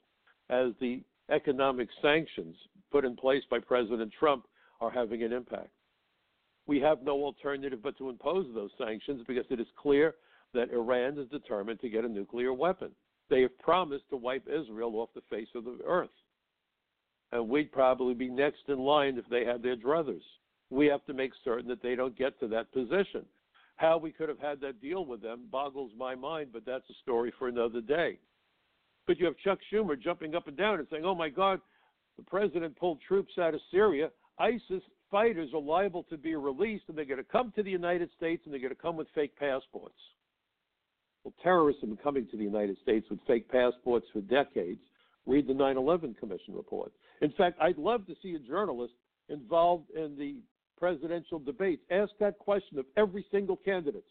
as 0.49 0.71
the 0.79 1.01
economic 1.29 1.89
sanctions 2.01 2.55
put 2.91 3.05
in 3.05 3.15
place 3.15 3.43
by 3.49 3.59
President 3.59 4.13
Trump 4.17 4.45
are 4.79 4.91
having 4.91 5.23
an 5.23 5.33
impact. 5.33 5.69
We 6.67 6.79
have 6.79 7.03
no 7.03 7.23
alternative 7.23 7.79
but 7.83 7.97
to 7.97 8.09
impose 8.09 8.47
those 8.53 8.71
sanctions 8.77 9.23
because 9.27 9.45
it 9.49 9.59
is 9.59 9.67
clear 9.77 10.15
that 10.53 10.71
Iran 10.71 11.17
is 11.17 11.27
determined 11.29 11.81
to 11.81 11.89
get 11.89 12.05
a 12.05 12.09
nuclear 12.09 12.53
weapon. 12.53 12.91
They 13.29 13.41
have 13.41 13.57
promised 13.59 14.09
to 14.09 14.17
wipe 14.17 14.47
Israel 14.47 14.95
off 14.95 15.09
the 15.13 15.21
face 15.29 15.47
of 15.55 15.65
the 15.65 15.79
earth. 15.85 16.09
And 17.31 17.49
we'd 17.49 17.71
probably 17.71 18.13
be 18.13 18.29
next 18.29 18.61
in 18.67 18.79
line 18.79 19.17
if 19.17 19.25
they 19.29 19.43
had 19.43 19.63
their 19.63 19.75
druthers. 19.75 20.21
We 20.69 20.85
have 20.87 21.03
to 21.05 21.13
make 21.13 21.31
certain 21.43 21.67
that 21.69 21.81
they 21.81 21.95
don't 21.95 22.17
get 22.17 22.39
to 22.39 22.47
that 22.49 22.71
position. 22.71 23.25
How 23.75 23.97
we 23.97 24.11
could 24.11 24.29
have 24.29 24.39
had 24.39 24.61
that 24.61 24.81
deal 24.81 25.05
with 25.05 25.21
them 25.21 25.47
boggles 25.51 25.91
my 25.97 26.15
mind, 26.15 26.49
but 26.53 26.65
that's 26.65 26.89
a 26.89 26.93
story 27.01 27.33
for 27.37 27.47
another 27.47 27.81
day. 27.81 28.19
But 29.07 29.19
you 29.19 29.25
have 29.25 29.35
Chuck 29.43 29.59
Schumer 29.71 29.99
jumping 29.99 30.35
up 30.35 30.47
and 30.47 30.55
down 30.55 30.79
and 30.79 30.87
saying, 30.89 31.03
oh 31.05 31.15
my 31.15 31.29
God, 31.29 31.59
the 32.17 32.23
president 32.23 32.77
pulled 32.77 32.99
troops 33.07 33.33
out 33.39 33.53
of 33.53 33.59
Syria. 33.71 34.09
ISIS 34.39 34.83
fighters 35.11 35.49
are 35.53 35.61
liable 35.61 36.03
to 36.03 36.17
be 36.17 36.35
released, 36.35 36.85
and 36.87 36.97
they're 36.97 37.05
going 37.05 37.17
to 37.17 37.23
come 37.23 37.51
to 37.55 37.63
the 37.63 37.71
United 37.71 38.09
States 38.17 38.41
and 38.45 38.53
they're 38.53 38.61
going 38.61 38.75
to 38.75 38.81
come 38.81 38.95
with 38.95 39.07
fake 39.13 39.35
passports. 39.37 39.95
Well, 41.23 41.33
terrorists 41.41 41.81
have 41.81 41.89
been 41.89 41.97
coming 41.97 42.27
to 42.31 42.37
the 42.37 42.43
United 42.43 42.77
States 42.81 43.07
with 43.09 43.19
fake 43.27 43.49
passports 43.49 44.05
for 44.11 44.21
decades. 44.21 44.81
Read 45.25 45.47
the 45.47 45.53
9 45.53 45.77
11 45.77 46.15
Commission 46.19 46.53
report. 46.53 46.91
In 47.21 47.31
fact, 47.37 47.57
I'd 47.61 47.77
love 47.77 48.05
to 48.07 48.15
see 48.21 48.35
a 48.35 48.39
journalist 48.39 48.93
involved 49.29 49.89
in 49.91 50.17
the 50.17 50.41
presidential 50.77 51.39
debates. 51.39 51.83
Ask 51.91 52.11
that 52.19 52.37
question 52.39 52.79
of 52.79 52.85
every 52.97 53.25
single 53.31 53.55
candidate. 53.57 54.05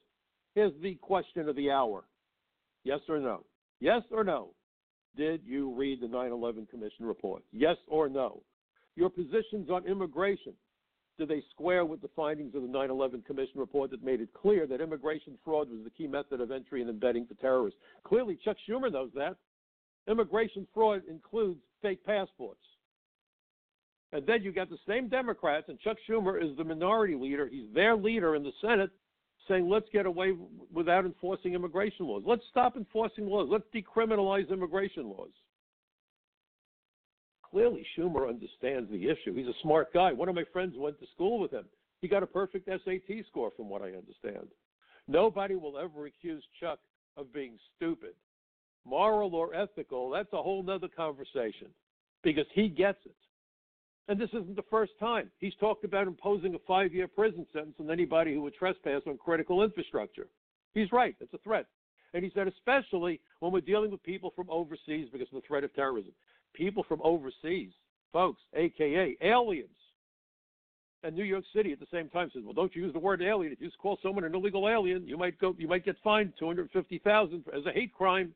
Here's 0.54 0.72
the 0.82 0.94
question 0.96 1.48
of 1.48 1.56
the 1.56 1.70
hour 1.70 2.04
Yes 2.84 3.00
or 3.08 3.18
no? 3.18 3.44
Yes 3.80 4.02
or 4.10 4.24
no? 4.24 4.50
Did 5.16 5.42
you 5.44 5.74
read 5.74 6.00
the 6.00 6.08
9 6.08 6.32
11 6.32 6.66
Commission 6.70 7.06
report? 7.06 7.42
Yes 7.52 7.76
or 7.86 8.08
no? 8.08 8.42
Your 8.96 9.10
positions 9.10 9.70
on 9.70 9.86
immigration. 9.86 10.54
do 11.18 11.26
they 11.26 11.42
square 11.50 11.84
with 11.84 12.00
the 12.00 12.08
findings 12.16 12.54
of 12.54 12.62
the 12.62 12.68
9 12.68 12.90
11 12.90 13.22
Commission 13.22 13.60
report 13.60 13.90
that 13.90 14.02
made 14.02 14.20
it 14.20 14.32
clear 14.34 14.66
that 14.66 14.80
immigration 14.80 15.38
fraud 15.44 15.70
was 15.70 15.80
the 15.84 15.90
key 15.90 16.06
method 16.06 16.40
of 16.40 16.50
entry 16.50 16.80
and 16.80 16.90
embedding 16.90 17.26
for 17.26 17.34
terrorists? 17.34 17.78
Clearly, 18.04 18.38
Chuck 18.44 18.56
Schumer 18.68 18.90
knows 18.90 19.10
that. 19.14 19.36
Immigration 20.08 20.66
fraud 20.74 21.02
includes 21.08 21.60
fake 21.80 22.04
passports. 22.04 22.60
And 24.12 24.26
then 24.26 24.42
you 24.42 24.52
got 24.52 24.68
the 24.68 24.78
same 24.86 25.08
Democrats, 25.08 25.66
and 25.68 25.80
Chuck 25.80 25.96
Schumer 26.08 26.42
is 26.42 26.56
the 26.56 26.64
minority 26.64 27.14
leader. 27.14 27.48
He's 27.50 27.72
their 27.74 27.96
leader 27.96 28.36
in 28.36 28.42
the 28.42 28.52
Senate, 28.60 28.90
saying, 29.48 29.68
let's 29.68 29.88
get 29.92 30.06
away 30.06 30.34
without 30.72 31.04
enforcing 31.04 31.54
immigration 31.54 32.06
laws. 32.06 32.22
Let's 32.26 32.44
stop 32.50 32.76
enforcing 32.76 33.26
laws. 33.26 33.48
Let's 33.50 33.64
decriminalize 33.74 34.50
immigration 34.50 35.08
laws. 35.08 35.30
Clearly, 37.50 37.86
Schumer 37.96 38.28
understands 38.28 38.90
the 38.90 39.08
issue. 39.08 39.34
He's 39.34 39.46
a 39.46 39.62
smart 39.62 39.92
guy. 39.92 40.12
One 40.12 40.28
of 40.28 40.34
my 40.34 40.44
friends 40.52 40.74
went 40.76 40.98
to 41.00 41.06
school 41.14 41.38
with 41.38 41.50
him. 41.50 41.64
He 42.00 42.08
got 42.08 42.22
a 42.22 42.26
perfect 42.26 42.66
SAT 42.66 43.24
score, 43.28 43.50
from 43.56 43.68
what 43.68 43.82
I 43.82 43.92
understand. 43.92 44.48
Nobody 45.08 45.54
will 45.56 45.78
ever 45.78 46.06
accuse 46.06 46.42
Chuck 46.60 46.78
of 47.16 47.32
being 47.32 47.58
stupid. 47.76 48.14
Moral 48.84 49.34
or 49.34 49.54
ethical, 49.54 50.10
that's 50.10 50.32
a 50.32 50.42
whole 50.42 50.68
other 50.68 50.88
conversation 50.88 51.68
because 52.22 52.46
he 52.54 52.68
gets 52.68 52.98
it. 53.04 53.14
And 54.08 54.20
this 54.20 54.30
isn't 54.30 54.56
the 54.56 54.64
first 54.70 54.92
time. 54.98 55.30
He's 55.38 55.54
talked 55.60 55.84
about 55.84 56.06
imposing 56.06 56.54
a 56.54 56.58
five 56.66 56.92
year 56.92 57.06
prison 57.08 57.46
sentence 57.52 57.76
on 57.78 57.90
anybody 57.90 58.34
who 58.34 58.42
would 58.42 58.54
trespass 58.54 59.02
on 59.06 59.16
critical 59.16 59.62
infrastructure. 59.62 60.26
He's 60.74 60.90
right, 60.92 61.14
it's 61.20 61.34
a 61.34 61.38
threat. 61.38 61.66
And 62.14 62.24
he 62.24 62.30
said, 62.34 62.48
especially 62.48 63.20
when 63.40 63.52
we're 63.52 63.60
dealing 63.60 63.90
with 63.90 64.02
people 64.02 64.32
from 64.34 64.50
overseas 64.50 65.08
because 65.12 65.28
of 65.32 65.40
the 65.40 65.46
threat 65.46 65.64
of 65.64 65.74
terrorism. 65.74 66.12
People 66.54 66.84
from 66.86 67.00
overseas, 67.02 67.70
folks, 68.12 68.42
AKA 68.54 69.16
aliens. 69.22 69.68
And 71.04 71.16
New 71.16 71.24
York 71.24 71.44
City 71.54 71.72
at 71.72 71.80
the 71.80 71.86
same 71.92 72.08
time 72.10 72.30
says, 72.32 72.42
well, 72.44 72.52
don't 72.52 72.74
you 72.76 72.82
use 72.82 72.92
the 72.92 72.98
word 72.98 73.22
alien. 73.22 73.52
If 73.52 73.60
you 73.60 73.70
call 73.80 73.98
someone 74.02 74.24
an 74.24 74.34
illegal 74.34 74.68
alien, 74.68 75.06
you 75.06 75.16
might 75.16 75.38
go, 75.38 75.54
you 75.58 75.66
might 75.66 75.84
get 75.84 75.96
fined 76.04 76.32
two 76.38 76.46
hundred 76.46 76.70
fifty 76.70 76.98
thousand 76.98 77.44
as 77.56 77.64
a 77.66 77.72
hate 77.72 77.92
crime 77.92 78.32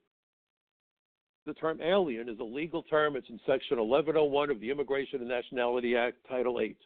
the 1.47 1.55
term 1.55 1.81
alien 1.81 2.29
is 2.29 2.39
a 2.41 2.45
legal 2.45 2.83
term. 2.83 3.17
It's 3.17 3.29
in 3.31 3.41
Section 3.47 3.79
1101 3.79 4.51
of 4.51 4.61
the 4.61 4.71
Immigration 4.71 5.21
and 5.21 5.29
Nationality 5.29 5.97
Act, 5.97 6.17
Title 6.29 6.61
8. 6.61 6.77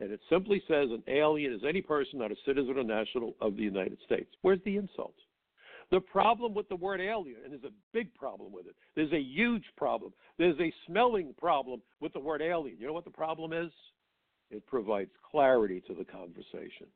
And 0.00 0.10
it 0.10 0.20
simply 0.30 0.62
says 0.66 0.88
an 0.90 1.02
alien 1.06 1.52
is 1.52 1.60
any 1.68 1.82
person 1.82 2.18
not 2.18 2.32
a 2.32 2.36
citizen 2.46 2.76
or 2.76 2.82
national 2.82 3.36
of 3.40 3.56
the 3.56 3.62
United 3.62 3.98
States. 4.04 4.30
Where's 4.40 4.60
the 4.64 4.76
insult? 4.76 5.14
The 5.90 6.00
problem 6.00 6.54
with 6.54 6.68
the 6.70 6.76
word 6.76 7.02
alien, 7.02 7.36
and 7.44 7.52
there's 7.52 7.64
a 7.64 7.74
big 7.92 8.14
problem 8.14 8.50
with 8.50 8.66
it, 8.66 8.74
there's 8.96 9.12
a 9.12 9.20
huge 9.20 9.64
problem. 9.76 10.12
There's 10.38 10.58
a 10.58 10.72
smelling 10.86 11.34
problem 11.38 11.82
with 12.00 12.14
the 12.14 12.20
word 12.20 12.40
alien. 12.40 12.78
You 12.80 12.86
know 12.86 12.94
what 12.94 13.04
the 13.04 13.10
problem 13.10 13.52
is? 13.52 13.70
It 14.50 14.66
provides 14.66 15.10
clarity 15.30 15.82
to 15.86 15.94
the 15.94 16.04
conversation. 16.04 16.86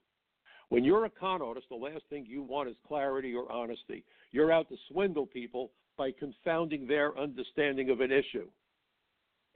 When 0.70 0.82
you're 0.82 1.05
a 1.05 1.11
con 1.11 1.42
artist, 1.42 1.66
the 1.68 1.76
last 1.76 2.05
thing 2.09 2.24
you 2.26 2.42
want 2.42 2.70
is 2.70 2.76
clarity 2.88 3.34
or 3.34 3.53
honesty. 3.53 4.03
You're 4.32 4.51
out 4.51 4.68
to 4.70 4.76
swindle 4.90 5.26
people 5.26 5.70
by 5.97 6.12
confounding 6.12 6.86
their 6.86 7.18
understanding 7.18 7.90
of 7.90 8.01
an 8.01 8.12
issue. 8.12 8.49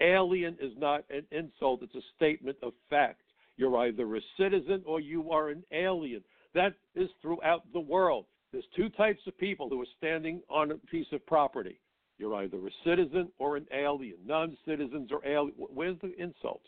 Alien 0.00 0.56
is 0.60 0.72
not 0.78 1.04
an 1.10 1.26
insult, 1.30 1.82
it's 1.82 1.94
a 1.94 2.14
statement 2.16 2.56
of 2.62 2.72
fact. 2.88 3.20
You're 3.56 3.76
either 3.76 4.16
a 4.16 4.20
citizen 4.38 4.82
or 4.86 5.00
you 5.00 5.30
are 5.30 5.50
an 5.50 5.62
alien. 5.72 6.22
That 6.54 6.74
is 6.94 7.10
throughout 7.20 7.70
the 7.72 7.80
world. 7.80 8.24
There's 8.52 8.64
two 8.74 8.88
types 8.88 9.20
of 9.26 9.36
people 9.38 9.68
who 9.68 9.80
are 9.82 9.96
standing 9.98 10.40
on 10.48 10.70
a 10.70 10.78
piece 10.90 11.06
of 11.12 11.24
property. 11.26 11.78
You're 12.18 12.34
either 12.36 12.56
a 12.58 12.70
citizen 12.84 13.30
or 13.38 13.56
an 13.56 13.66
alien. 13.72 14.16
Non 14.26 14.56
citizens 14.66 15.10
or 15.12 15.24
alien. 15.26 15.54
Where's 15.56 15.98
the 16.00 16.14
insult? 16.20 16.62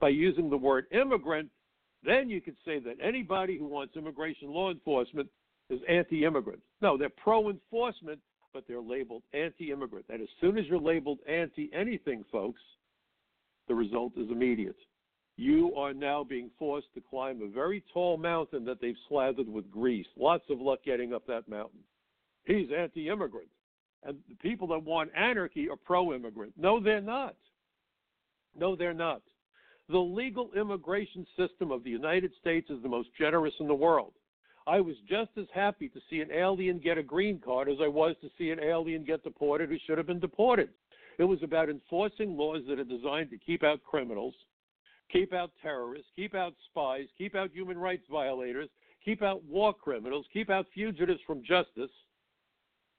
By 0.00 0.08
using 0.08 0.50
the 0.50 0.56
word 0.56 0.86
immigrant, 0.90 1.50
then 2.02 2.28
you 2.28 2.40
could 2.40 2.56
say 2.64 2.78
that 2.80 2.96
anybody 3.02 3.58
who 3.58 3.66
wants 3.66 3.96
immigration 3.96 4.48
law 4.48 4.70
enforcement 4.70 5.28
is 5.70 5.80
anti 5.88 6.24
immigrant. 6.24 6.60
No, 6.80 6.96
they're 6.96 7.08
pro 7.08 7.50
enforcement 7.50 8.20
but 8.56 8.64
they're 8.66 8.80
labeled 8.80 9.22
anti 9.34 9.70
immigrant. 9.70 10.06
And 10.08 10.22
as 10.22 10.28
soon 10.40 10.56
as 10.56 10.64
you're 10.64 10.80
labeled 10.80 11.18
anti 11.28 11.68
anything, 11.74 12.24
folks, 12.32 12.62
the 13.68 13.74
result 13.74 14.14
is 14.16 14.30
immediate. 14.30 14.78
You 15.36 15.74
are 15.76 15.92
now 15.92 16.24
being 16.24 16.48
forced 16.58 16.86
to 16.94 17.02
climb 17.02 17.42
a 17.42 17.48
very 17.48 17.84
tall 17.92 18.16
mountain 18.16 18.64
that 18.64 18.80
they've 18.80 18.96
slathered 19.10 19.46
with 19.46 19.70
grease. 19.70 20.06
Lots 20.16 20.44
of 20.48 20.58
luck 20.58 20.78
getting 20.86 21.12
up 21.12 21.26
that 21.26 21.46
mountain. 21.46 21.80
He's 22.46 22.68
anti 22.74 23.10
immigrant. 23.10 23.50
And 24.04 24.16
the 24.26 24.36
people 24.36 24.68
that 24.68 24.82
want 24.82 25.10
anarchy 25.14 25.68
are 25.68 25.76
pro 25.76 26.14
immigrant. 26.14 26.54
No, 26.56 26.82
they're 26.82 27.02
not. 27.02 27.36
No, 28.58 28.74
they're 28.74 28.94
not. 28.94 29.20
The 29.90 29.98
legal 29.98 30.50
immigration 30.58 31.26
system 31.36 31.70
of 31.70 31.84
the 31.84 31.90
United 31.90 32.32
States 32.40 32.70
is 32.70 32.82
the 32.82 32.88
most 32.88 33.10
generous 33.18 33.54
in 33.60 33.68
the 33.68 33.74
world. 33.74 34.14
I 34.66 34.80
was 34.80 34.96
just 35.08 35.30
as 35.36 35.46
happy 35.54 35.88
to 35.88 36.00
see 36.10 36.20
an 36.20 36.32
alien 36.32 36.78
get 36.78 36.98
a 36.98 37.02
green 37.02 37.38
card 37.38 37.68
as 37.68 37.76
I 37.80 37.86
was 37.86 38.16
to 38.20 38.30
see 38.36 38.50
an 38.50 38.60
alien 38.60 39.04
get 39.04 39.22
deported 39.22 39.68
who 39.68 39.76
should 39.86 39.98
have 39.98 40.08
been 40.08 40.18
deported. 40.18 40.70
It 41.18 41.24
was 41.24 41.42
about 41.42 41.70
enforcing 41.70 42.36
laws 42.36 42.62
that 42.68 42.80
are 42.80 42.84
designed 42.84 43.30
to 43.30 43.38
keep 43.38 43.62
out 43.62 43.82
criminals, 43.84 44.34
keep 45.10 45.32
out 45.32 45.52
terrorists, 45.62 46.10
keep 46.16 46.34
out 46.34 46.54
spies, 46.68 47.06
keep 47.16 47.34
out 47.34 47.50
human 47.52 47.78
rights 47.78 48.04
violators, 48.10 48.68
keep 49.04 49.22
out 49.22 49.42
war 49.44 49.72
criminals, 49.72 50.26
keep 50.32 50.50
out 50.50 50.66
fugitives 50.74 51.20
from 51.26 51.44
justice, 51.44 51.90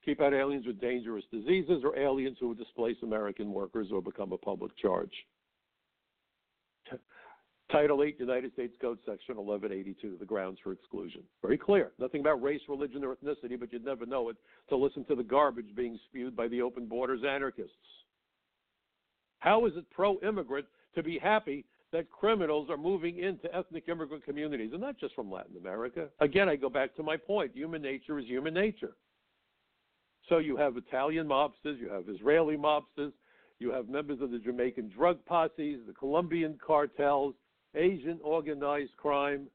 keep 0.05 0.22
out 0.22 0.34
aliens 0.34 0.65
with 0.65 0.80
dangerous 0.80 1.26
diseases 1.32 1.84
or 1.84 1.99
aliens 1.99 2.38
who 2.39 2.47
would 2.47 2.57
displace 2.57 2.95
American 3.03 3.51
workers 3.51 3.89
or 3.91 4.01
become 4.01 4.32
a 4.32 4.38
public 4.38 4.76
charge. 4.78 5.11
Title 7.72 8.01
8, 8.01 8.18
United 8.18 8.53
States 8.53 8.74
Code, 8.80 8.97
Section 9.05 9.36
1182, 9.36 10.18
the 10.20 10.26
grounds 10.26 10.57
for 10.63 10.72
exclusion. 10.72 11.22
Very 11.41 11.57
clear. 11.57 11.91
Nothing 11.99 12.22
about 12.22 12.41
race, 12.41 12.61
religion, 12.70 13.03
or 13.03 13.15
ethnicity, 13.15 13.59
but 13.59 13.74
you'd 13.74 13.84
never 13.84 14.05
know 14.05 14.30
it 14.30 14.38
to 14.70 14.78
listen 14.78 15.03
to 15.05 15.15
the 15.15 15.24
garbage 15.24 15.76
being 15.76 15.99
spewed 16.07 16.36
by 16.36 16.47
the 16.47 16.61
open 16.61 16.86
borders 16.86 17.22
anarchists. 17.28 17.74
How 19.39 19.65
is 19.65 19.74
it 19.76 19.89
pro 19.91 20.18
immigrant 20.20 20.65
to 20.95 21.03
be 21.03 21.20
happy 21.20 21.65
that 21.91 22.09
criminals 22.09 22.70
are 22.70 22.78
moving 22.78 23.20
into 23.20 23.53
ethnic 23.53 23.89
immigrant 23.89 24.24
communities, 24.24 24.72
and 24.72 24.82
not 24.82 24.97
just 24.97 25.13
from 25.13 25.30
Latin 25.30 25.57
America? 25.57 26.07
Again, 26.22 26.47
I 26.47 26.55
go 26.55 26.70
back 26.70 26.95
to 26.95 27.03
my 27.03 27.18
point 27.18 27.51
human 27.53 27.82
nature 27.82 28.18
is 28.18 28.26
human 28.26 28.53
nature. 28.53 28.95
So 30.30 30.38
you 30.38 30.55
have 30.55 30.78
Italian 30.78 31.28
mobsters, 31.28 31.80
you 31.80 31.89
have 31.89 32.07
Israeli 32.07 32.55
mobsters, 32.55 33.11
you 33.59 33.72
have 33.72 33.89
members 33.89 34.22
of 34.22 34.32
the 34.32 34.39
Jamaican 34.39 34.89
drug 34.89 35.24
posses, 35.26 35.80
the 35.86 35.93
Colombian 35.97 36.57
cartels 36.65 37.36
Asian 37.78 38.19
organized 38.23 38.95
crime. 38.97 39.47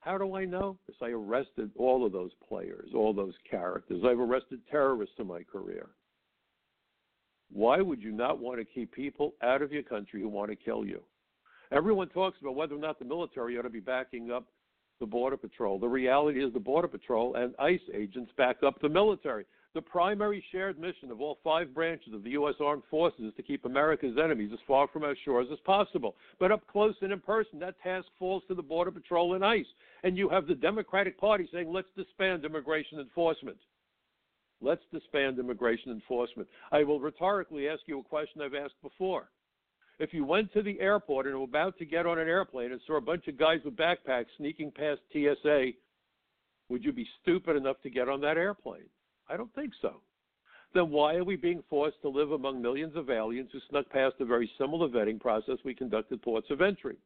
How 0.00 0.16
do 0.16 0.34
I 0.34 0.44
know? 0.44 0.78
Because 0.86 1.00
I 1.02 1.10
arrested 1.10 1.70
all 1.76 2.06
of 2.06 2.12
those 2.12 2.30
players, 2.48 2.90
all 2.94 3.12
those 3.12 3.34
characters. 3.48 4.02
I've 4.04 4.20
arrested 4.20 4.60
terrorists 4.70 5.16
in 5.18 5.26
my 5.26 5.42
career. 5.42 5.88
Why 7.52 7.80
would 7.80 8.00
you 8.00 8.12
not 8.12 8.38
want 8.38 8.60
to 8.60 8.64
keep 8.64 8.92
people 8.92 9.34
out 9.42 9.60
of 9.60 9.72
your 9.72 9.82
country 9.82 10.22
who 10.22 10.28
want 10.28 10.50
to 10.50 10.56
kill 10.56 10.86
you? 10.86 11.02
Everyone 11.72 12.08
talks 12.08 12.38
about 12.40 12.54
whether 12.54 12.74
or 12.74 12.78
not 12.78 12.98
the 12.98 13.04
military 13.04 13.58
ought 13.58 13.62
to 13.62 13.70
be 13.70 13.80
backing 13.80 14.30
up 14.30 14.46
the 15.00 15.06
Border 15.06 15.36
Patrol. 15.36 15.78
The 15.78 15.88
reality 15.88 16.44
is 16.44 16.52
the 16.52 16.60
Border 16.60 16.88
Patrol 16.88 17.34
and 17.34 17.54
ICE 17.58 17.80
agents 17.94 18.32
back 18.36 18.62
up 18.64 18.80
the 18.80 18.88
military. 18.88 19.46
The 19.72 19.80
primary 19.80 20.44
shared 20.50 20.80
mission 20.80 21.12
of 21.12 21.20
all 21.20 21.38
five 21.44 21.72
branches 21.72 22.12
of 22.12 22.24
the 22.24 22.30
U.S. 22.30 22.56
Armed 22.60 22.82
Forces 22.90 23.26
is 23.26 23.34
to 23.36 23.42
keep 23.42 23.64
America's 23.64 24.18
enemies 24.22 24.50
as 24.52 24.58
far 24.66 24.88
from 24.88 25.04
our 25.04 25.14
shores 25.24 25.46
as 25.52 25.60
possible. 25.60 26.16
But 26.40 26.50
up 26.50 26.66
close 26.66 26.96
and 27.02 27.12
in 27.12 27.20
person, 27.20 27.60
that 27.60 27.80
task 27.80 28.06
falls 28.18 28.42
to 28.48 28.54
the 28.54 28.62
Border 28.62 28.90
Patrol 28.90 29.34
and 29.34 29.44
ICE. 29.44 29.66
And 30.02 30.18
you 30.18 30.28
have 30.28 30.48
the 30.48 30.56
Democratic 30.56 31.20
Party 31.20 31.48
saying, 31.52 31.72
let's 31.72 31.86
disband 31.96 32.44
immigration 32.44 32.98
enforcement. 32.98 33.58
Let's 34.60 34.82
disband 34.92 35.38
immigration 35.38 35.92
enforcement. 35.92 36.48
I 36.72 36.82
will 36.82 36.98
rhetorically 36.98 37.68
ask 37.68 37.82
you 37.86 38.00
a 38.00 38.04
question 38.04 38.42
I've 38.42 38.54
asked 38.54 38.82
before. 38.82 39.30
If 40.00 40.12
you 40.12 40.24
went 40.24 40.52
to 40.54 40.62
the 40.62 40.80
airport 40.80 41.26
and 41.26 41.36
were 41.36 41.44
about 41.44 41.78
to 41.78 41.84
get 41.84 42.06
on 42.06 42.18
an 42.18 42.26
airplane 42.26 42.72
and 42.72 42.80
saw 42.86 42.96
a 42.96 43.02
bunch 43.02 43.28
of 43.28 43.38
guys 43.38 43.60
with 43.64 43.76
backpacks 43.76 44.26
sneaking 44.36 44.72
past 44.72 45.00
TSA, 45.12 45.70
would 46.68 46.82
you 46.82 46.92
be 46.92 47.06
stupid 47.22 47.54
enough 47.54 47.76
to 47.82 47.90
get 47.90 48.08
on 48.08 48.20
that 48.22 48.36
airplane? 48.36 48.88
I 49.30 49.36
don't 49.36 49.54
think 49.54 49.72
so. 49.80 50.00
Then 50.74 50.90
why 50.90 51.14
are 51.16 51.24
we 51.24 51.36
being 51.36 51.62
forced 51.68 52.00
to 52.02 52.08
live 52.08 52.32
among 52.32 52.62
millions 52.62 52.94
of 52.96 53.10
aliens 53.10 53.50
who 53.52 53.58
snuck 53.68 53.88
past 53.90 54.16
a 54.20 54.24
very 54.24 54.50
similar 54.58 54.88
vetting 54.88 55.20
process 55.20 55.58
we 55.64 55.74
conducted 55.74 56.22
ports 56.22 56.48
of 56.50 56.60
entry? 56.60 56.96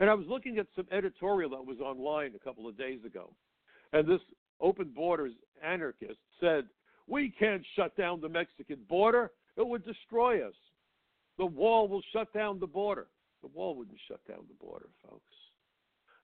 And 0.00 0.10
I 0.10 0.14
was 0.14 0.26
looking 0.28 0.58
at 0.58 0.66
some 0.74 0.86
editorial 0.90 1.50
that 1.50 1.64
was 1.64 1.78
online 1.80 2.32
a 2.34 2.44
couple 2.44 2.68
of 2.68 2.76
days 2.76 3.04
ago. 3.04 3.30
And 3.92 4.06
this 4.06 4.20
open 4.60 4.92
borders 4.94 5.32
anarchist 5.62 6.18
said, 6.40 6.64
We 7.06 7.32
can't 7.38 7.64
shut 7.76 7.96
down 7.96 8.20
the 8.20 8.28
Mexican 8.28 8.80
border. 8.88 9.30
It 9.56 9.66
would 9.66 9.84
destroy 9.84 10.46
us. 10.46 10.54
The 11.38 11.46
wall 11.46 11.88
will 11.88 12.02
shut 12.12 12.32
down 12.32 12.60
the 12.60 12.66
border. 12.66 13.06
The 13.42 13.48
wall 13.48 13.76
wouldn't 13.76 13.98
shut 14.08 14.20
down 14.26 14.44
the 14.48 14.64
border, 14.64 14.88
folks. 15.08 15.22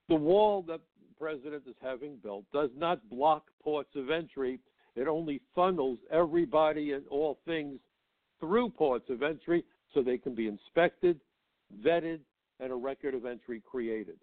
The 0.09 0.15
wall 0.15 0.63
that 0.63 0.81
the 0.99 1.15
president 1.17 1.63
is 1.67 1.75
having 1.81 2.17
built 2.17 2.45
does 2.53 2.69
not 2.75 3.09
block 3.09 3.45
ports 3.63 3.91
of 3.95 4.09
entry 4.09 4.59
it 4.95 5.07
only 5.07 5.41
funnels 5.55 5.99
everybody 6.11 6.93
and 6.93 7.03
all 7.09 7.39
things 7.45 7.79
through 8.39 8.69
ports 8.69 9.09
of 9.09 9.23
entry 9.23 9.63
so 9.93 10.01
they 10.01 10.17
can 10.17 10.35
be 10.35 10.47
inspected, 10.47 11.19
vetted, 11.83 12.19
and 12.59 12.71
a 12.71 12.75
record 12.75 13.13
of 13.13 13.25
entry 13.25 13.61
created. 13.69 14.17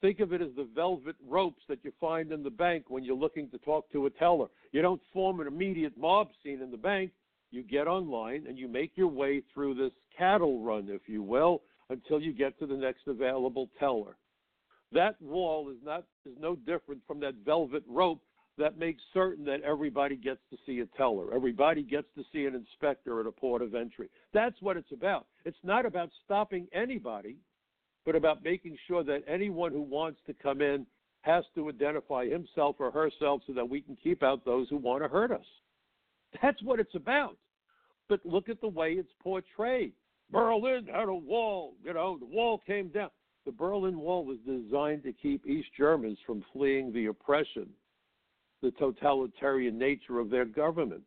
Think 0.00 0.20
of 0.20 0.32
it 0.32 0.42
as 0.42 0.50
the 0.56 0.68
velvet 0.74 1.16
ropes 1.26 1.62
that 1.68 1.78
you 1.82 1.92
find 2.00 2.32
in 2.32 2.42
the 2.42 2.50
bank 2.50 2.84
when 2.88 3.04
you're 3.04 3.16
looking 3.16 3.48
to 3.50 3.58
talk 3.58 3.90
to 3.92 4.06
a 4.06 4.10
teller. 4.10 4.48
You 4.72 4.82
don't 4.82 5.00
form 5.12 5.40
an 5.40 5.46
immediate 5.46 5.96
mob 5.96 6.28
scene 6.42 6.60
in 6.60 6.70
the 6.70 6.76
bank. 6.76 7.12
You 7.50 7.62
get 7.62 7.86
online 7.86 8.46
and 8.48 8.58
you 8.58 8.68
make 8.68 8.92
your 8.96 9.08
way 9.08 9.42
through 9.52 9.74
this 9.74 9.92
cattle 10.16 10.60
run, 10.60 10.88
if 10.90 11.02
you 11.08 11.22
will, 11.22 11.62
until 11.88 12.20
you 12.20 12.32
get 12.32 12.58
to 12.58 12.66
the 12.66 12.74
next 12.74 13.06
available 13.06 13.70
teller. 13.78 14.16
That 14.92 15.20
wall 15.22 15.70
is 15.70 15.78
not 15.82 16.04
is 16.26 16.34
no 16.38 16.54
different 16.54 17.00
from 17.06 17.20
that 17.20 17.34
velvet 17.44 17.84
rope 17.88 18.20
that 18.58 18.78
makes 18.78 19.02
certain 19.12 19.44
that 19.44 19.62
everybody 19.62 20.16
gets 20.16 20.40
to 20.50 20.56
see 20.64 20.80
a 20.80 20.86
teller. 20.96 21.34
Everybody 21.34 21.82
gets 21.82 22.06
to 22.16 22.24
see 22.32 22.44
an 22.44 22.54
inspector 22.54 23.20
at 23.20 23.26
a 23.26 23.32
port 23.32 23.62
of 23.62 23.74
entry. 23.74 24.08
That's 24.32 24.60
what 24.60 24.76
it's 24.76 24.92
about. 24.92 25.26
It's 25.44 25.56
not 25.64 25.86
about 25.86 26.10
stopping 26.24 26.68
anybody, 26.72 27.36
but 28.06 28.14
about 28.14 28.44
making 28.44 28.76
sure 28.86 29.02
that 29.04 29.22
anyone 29.26 29.72
who 29.72 29.82
wants 29.82 30.20
to 30.26 30.34
come 30.34 30.60
in 30.60 30.86
has 31.22 31.44
to 31.54 31.68
identify 31.68 32.28
himself 32.28 32.76
or 32.78 32.90
herself 32.90 33.42
so 33.46 33.52
that 33.54 33.68
we 33.68 33.80
can 33.80 33.96
keep 34.02 34.22
out 34.22 34.44
those 34.44 34.68
who 34.68 34.76
want 34.76 35.02
to 35.02 35.08
hurt 35.08 35.32
us. 35.32 35.46
That's 36.42 36.62
what 36.62 36.78
it's 36.78 36.94
about. 36.94 37.36
But 38.08 38.20
look 38.24 38.48
at 38.48 38.60
the 38.60 38.68
way 38.68 38.92
it's 38.92 39.12
portrayed. 39.22 39.92
Berlin 40.30 40.86
had 40.92 41.08
a 41.08 41.14
wall, 41.14 41.74
you 41.84 41.92
know, 41.92 42.18
the 42.18 42.26
wall 42.26 42.60
came 42.66 42.88
down. 42.88 43.10
The 43.46 43.52
Berlin 43.52 43.98
Wall 43.98 44.24
was 44.24 44.38
designed 44.46 45.02
to 45.02 45.12
keep 45.12 45.46
East 45.46 45.68
Germans 45.76 46.18
from 46.26 46.42
fleeing 46.52 46.92
the 46.92 47.06
oppression 47.06 47.68
the 48.64 48.70
totalitarian 48.72 49.78
nature 49.78 50.18
of 50.18 50.30
their 50.30 50.46
government. 50.46 51.04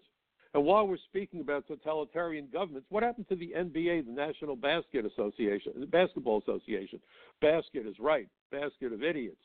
And 0.53 0.63
while 0.63 0.87
we're 0.87 0.97
speaking 1.09 1.41
about 1.41 1.67
totalitarian 1.67 2.47
governments, 2.53 2.87
what 2.89 3.01
happened 3.01 3.27
to 3.29 3.35
the 3.35 3.51
NBA, 3.57 4.05
the 4.05 4.11
National 4.11 4.55
Basket 4.55 5.05
Association, 5.05 5.73
the 5.79 5.87
Basketball 5.87 6.39
Association? 6.41 6.99
Basket 7.41 7.87
is 7.87 7.95
right, 7.99 8.27
basket 8.51 8.93
of 8.93 9.03
idiots. 9.03 9.41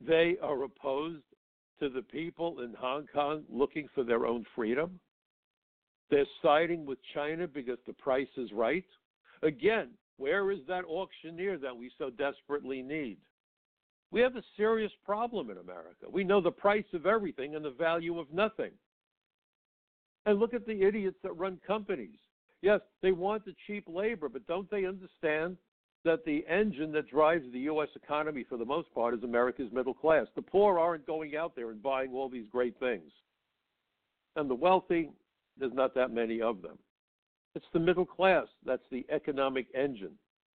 They 0.00 0.36
are 0.40 0.62
opposed 0.62 1.24
to 1.80 1.88
the 1.88 2.02
people 2.02 2.60
in 2.60 2.72
Hong 2.78 3.06
Kong 3.12 3.42
looking 3.50 3.88
for 3.94 4.04
their 4.04 4.24
own 4.24 4.44
freedom. 4.54 5.00
They're 6.08 6.24
siding 6.40 6.86
with 6.86 6.98
China 7.14 7.48
because 7.48 7.78
the 7.86 7.92
price 7.94 8.28
is 8.36 8.52
right. 8.52 8.84
Again, 9.42 9.90
where 10.18 10.52
is 10.52 10.60
that 10.68 10.84
auctioneer 10.84 11.58
that 11.58 11.76
we 11.76 11.90
so 11.98 12.10
desperately 12.10 12.80
need? 12.80 13.18
We 14.10 14.20
have 14.22 14.36
a 14.36 14.42
serious 14.56 14.92
problem 15.04 15.50
in 15.50 15.58
America. 15.58 16.06
We 16.10 16.24
know 16.24 16.40
the 16.40 16.50
price 16.50 16.86
of 16.94 17.06
everything 17.06 17.54
and 17.54 17.64
the 17.64 17.70
value 17.70 18.18
of 18.18 18.32
nothing. 18.32 18.70
And 20.24 20.38
look 20.38 20.54
at 20.54 20.66
the 20.66 20.82
idiots 20.82 21.18
that 21.22 21.32
run 21.32 21.60
companies. 21.66 22.18
Yes, 22.62 22.80
they 23.02 23.12
want 23.12 23.44
the 23.44 23.54
cheap 23.66 23.84
labor, 23.86 24.28
but 24.28 24.46
don't 24.46 24.70
they 24.70 24.84
understand 24.84 25.56
that 26.04 26.24
the 26.24 26.44
engine 26.48 26.92
that 26.92 27.10
drives 27.10 27.44
the 27.52 27.60
U.S. 27.60 27.88
economy 27.94 28.44
for 28.48 28.56
the 28.56 28.64
most 28.64 28.92
part 28.94 29.14
is 29.14 29.22
America's 29.22 29.70
middle 29.72 29.94
class? 29.94 30.26
The 30.34 30.42
poor 30.42 30.78
aren't 30.78 31.06
going 31.06 31.36
out 31.36 31.54
there 31.54 31.70
and 31.70 31.82
buying 31.82 32.12
all 32.14 32.28
these 32.28 32.46
great 32.50 32.78
things. 32.80 33.10
And 34.36 34.48
the 34.48 34.54
wealthy, 34.54 35.10
there's 35.58 35.72
not 35.74 35.94
that 35.94 36.12
many 36.12 36.40
of 36.40 36.62
them. 36.62 36.78
It's 37.54 37.66
the 37.72 37.80
middle 37.80 38.06
class 38.06 38.46
that's 38.64 38.82
the 38.90 39.04
economic 39.10 39.66
engine. 39.74 40.12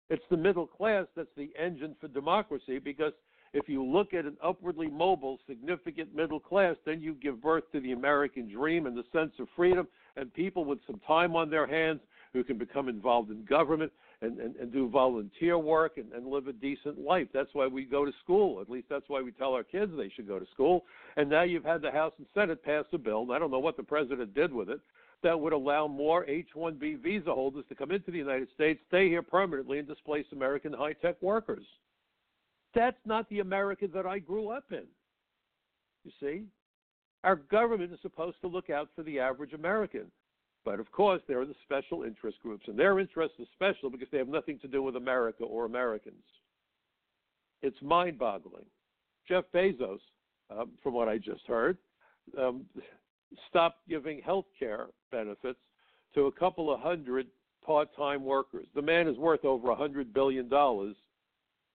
It's 0.09 0.25
the 0.31 0.37
middle 0.37 0.67
class 0.67 1.07
that's 1.17 1.35
the 1.37 1.51
engine 1.59 1.97
for 2.01 2.09
democracy 2.09 2.79
because 2.79 3.13
if 3.53 3.69
you 3.69 3.85
look 3.85 4.15
at 4.15 4.25
an 4.25 4.37
upwardly 4.43 4.89
mobile, 4.89 5.39
significant 5.47 6.15
middle 6.15 6.41
class, 6.41 6.77
then 6.87 7.01
you 7.01 7.15
give 7.15 7.43
birth 7.43 7.65
to 7.73 7.81
the 7.81 7.93
American 7.93 8.51
dream 8.51 8.87
and 8.87 8.97
the 8.97 9.05
sense 9.13 9.33
of 9.39 9.47
freedom, 9.55 9.87
and 10.17 10.33
people 10.33 10.65
with 10.65 10.79
some 10.87 11.01
time 11.07 11.37
on 11.37 11.51
their 11.51 11.67
hands 11.67 12.01
who 12.33 12.43
can 12.43 12.57
become 12.57 12.89
involved 12.89 13.31
in 13.31 13.45
government 13.45 13.93
and, 14.23 14.39
and, 14.39 14.57
and 14.57 14.73
do 14.73 14.89
volunteer 14.89 15.59
work 15.59 15.99
and, 15.99 16.13
and 16.13 16.27
live 16.27 16.47
a 16.47 16.53
decent 16.53 16.99
life. 16.99 17.29
That's 17.35 17.51
why 17.53 17.67
we 17.67 17.85
go 17.85 18.05
to 18.05 18.13
school. 18.23 18.61
At 18.61 18.71
least 18.71 18.87
that's 18.89 19.09
why 19.09 19.21
we 19.21 19.33
tell 19.33 19.53
our 19.53 19.65
kids 19.65 19.93
they 19.97 20.11
should 20.15 20.29
go 20.29 20.39
to 20.39 20.47
school. 20.53 20.85
And 21.17 21.29
now 21.29 21.43
you've 21.43 21.65
had 21.65 21.83
the 21.83 21.91
House 21.91 22.13
and 22.17 22.27
Senate 22.33 22.65
pass 22.65 22.85
a 22.93 22.99
bill, 22.99 23.23
and 23.23 23.33
I 23.33 23.39
don't 23.39 23.51
know 23.51 23.59
what 23.59 23.77
the 23.77 23.83
president 23.83 24.35
did 24.35 24.53
with 24.53 24.71
it, 24.71 24.81
that 25.23 25.39
would 25.39 25.53
allow 25.53 25.87
more 25.87 26.25
H 26.27 26.49
1B 26.57 27.03
visa 27.03 27.33
holders 27.33 27.65
to 27.69 27.75
come 27.75 27.91
into 27.91 28.11
the 28.11 28.19
United 28.19 28.49
States, 28.55 28.81
stay 28.89 29.09
here 29.09 29.23
permanently, 29.23 29.79
and 29.79 29.87
displace 29.87 30.27
American 30.33 30.73
high 30.73 30.95
tech 30.95 31.21
workers. 31.21 31.67
That's 32.75 32.97
not 33.05 33.29
the 33.29 33.41
America 33.41 33.87
that 33.95 34.07
I 34.07 34.19
grew 34.19 34.49
up 34.49 34.65
in. 34.71 34.85
You 36.05 36.13
see? 36.21 36.45
Our 37.25 37.37
government 37.37 37.93
is 37.93 38.01
supposed 38.03 38.41
to 38.41 38.49
look 38.49 38.71
out 38.71 38.89
for 38.97 39.03
the 39.03 39.21
average 39.21 39.53
American. 39.53 40.11
But 40.65 40.81
of 40.81 40.91
course, 40.93 41.21
there 41.27 41.41
are 41.41 41.47
the 41.47 41.55
special 41.65 42.05
interest 42.05 42.39
groups, 42.43 42.67
and 42.69 42.79
their 42.79 42.99
interest 42.99 43.35
is 43.39 43.49
special 43.53 43.91
because 43.91 44.09
they 44.11 44.19
have 44.19 44.29
nothing 44.29 44.59
to 44.61 44.69
do 44.69 44.83
with 44.83 44.97
America 44.97 45.45
or 45.45 45.65
Americans. 45.65 46.23
It's 47.63 47.81
mind 47.83 48.19
boggling. 48.19 48.67
Jeff 49.29 49.45
Bezos, 49.55 50.01
um, 50.51 50.71
from 50.83 50.95
what 50.95 51.09
I 51.09 51.19
just 51.19 51.47
heard, 51.47 51.79
um, 52.39 52.65
stopped 53.49 53.89
giving 53.89 54.21
health 54.21 54.47
care 54.59 54.87
benefits 55.11 55.59
to 56.15 56.27
a 56.27 56.33
couple 56.33 56.73
of 56.73 56.81
hundred 56.81 57.27
part 57.65 57.95
time 57.97 58.25
workers. 58.25 58.67
The 58.75 58.83
man 58.83 59.09
is 59.09 59.17
worth 59.17 59.45
over 59.45 59.71
a 59.71 59.77
$100 59.77 60.13
billion 60.13 60.49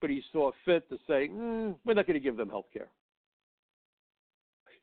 but 0.01 0.09
he 0.09 0.21
saw 0.31 0.51
fit 0.65 0.87
to 0.89 0.97
say, 1.07 1.29
mm, 1.29 1.75
we're 1.85 1.93
not 1.93 2.07
going 2.07 2.19
to 2.19 2.23
give 2.23 2.37
them 2.37 2.49
health 2.49 2.67
care. 2.73 2.89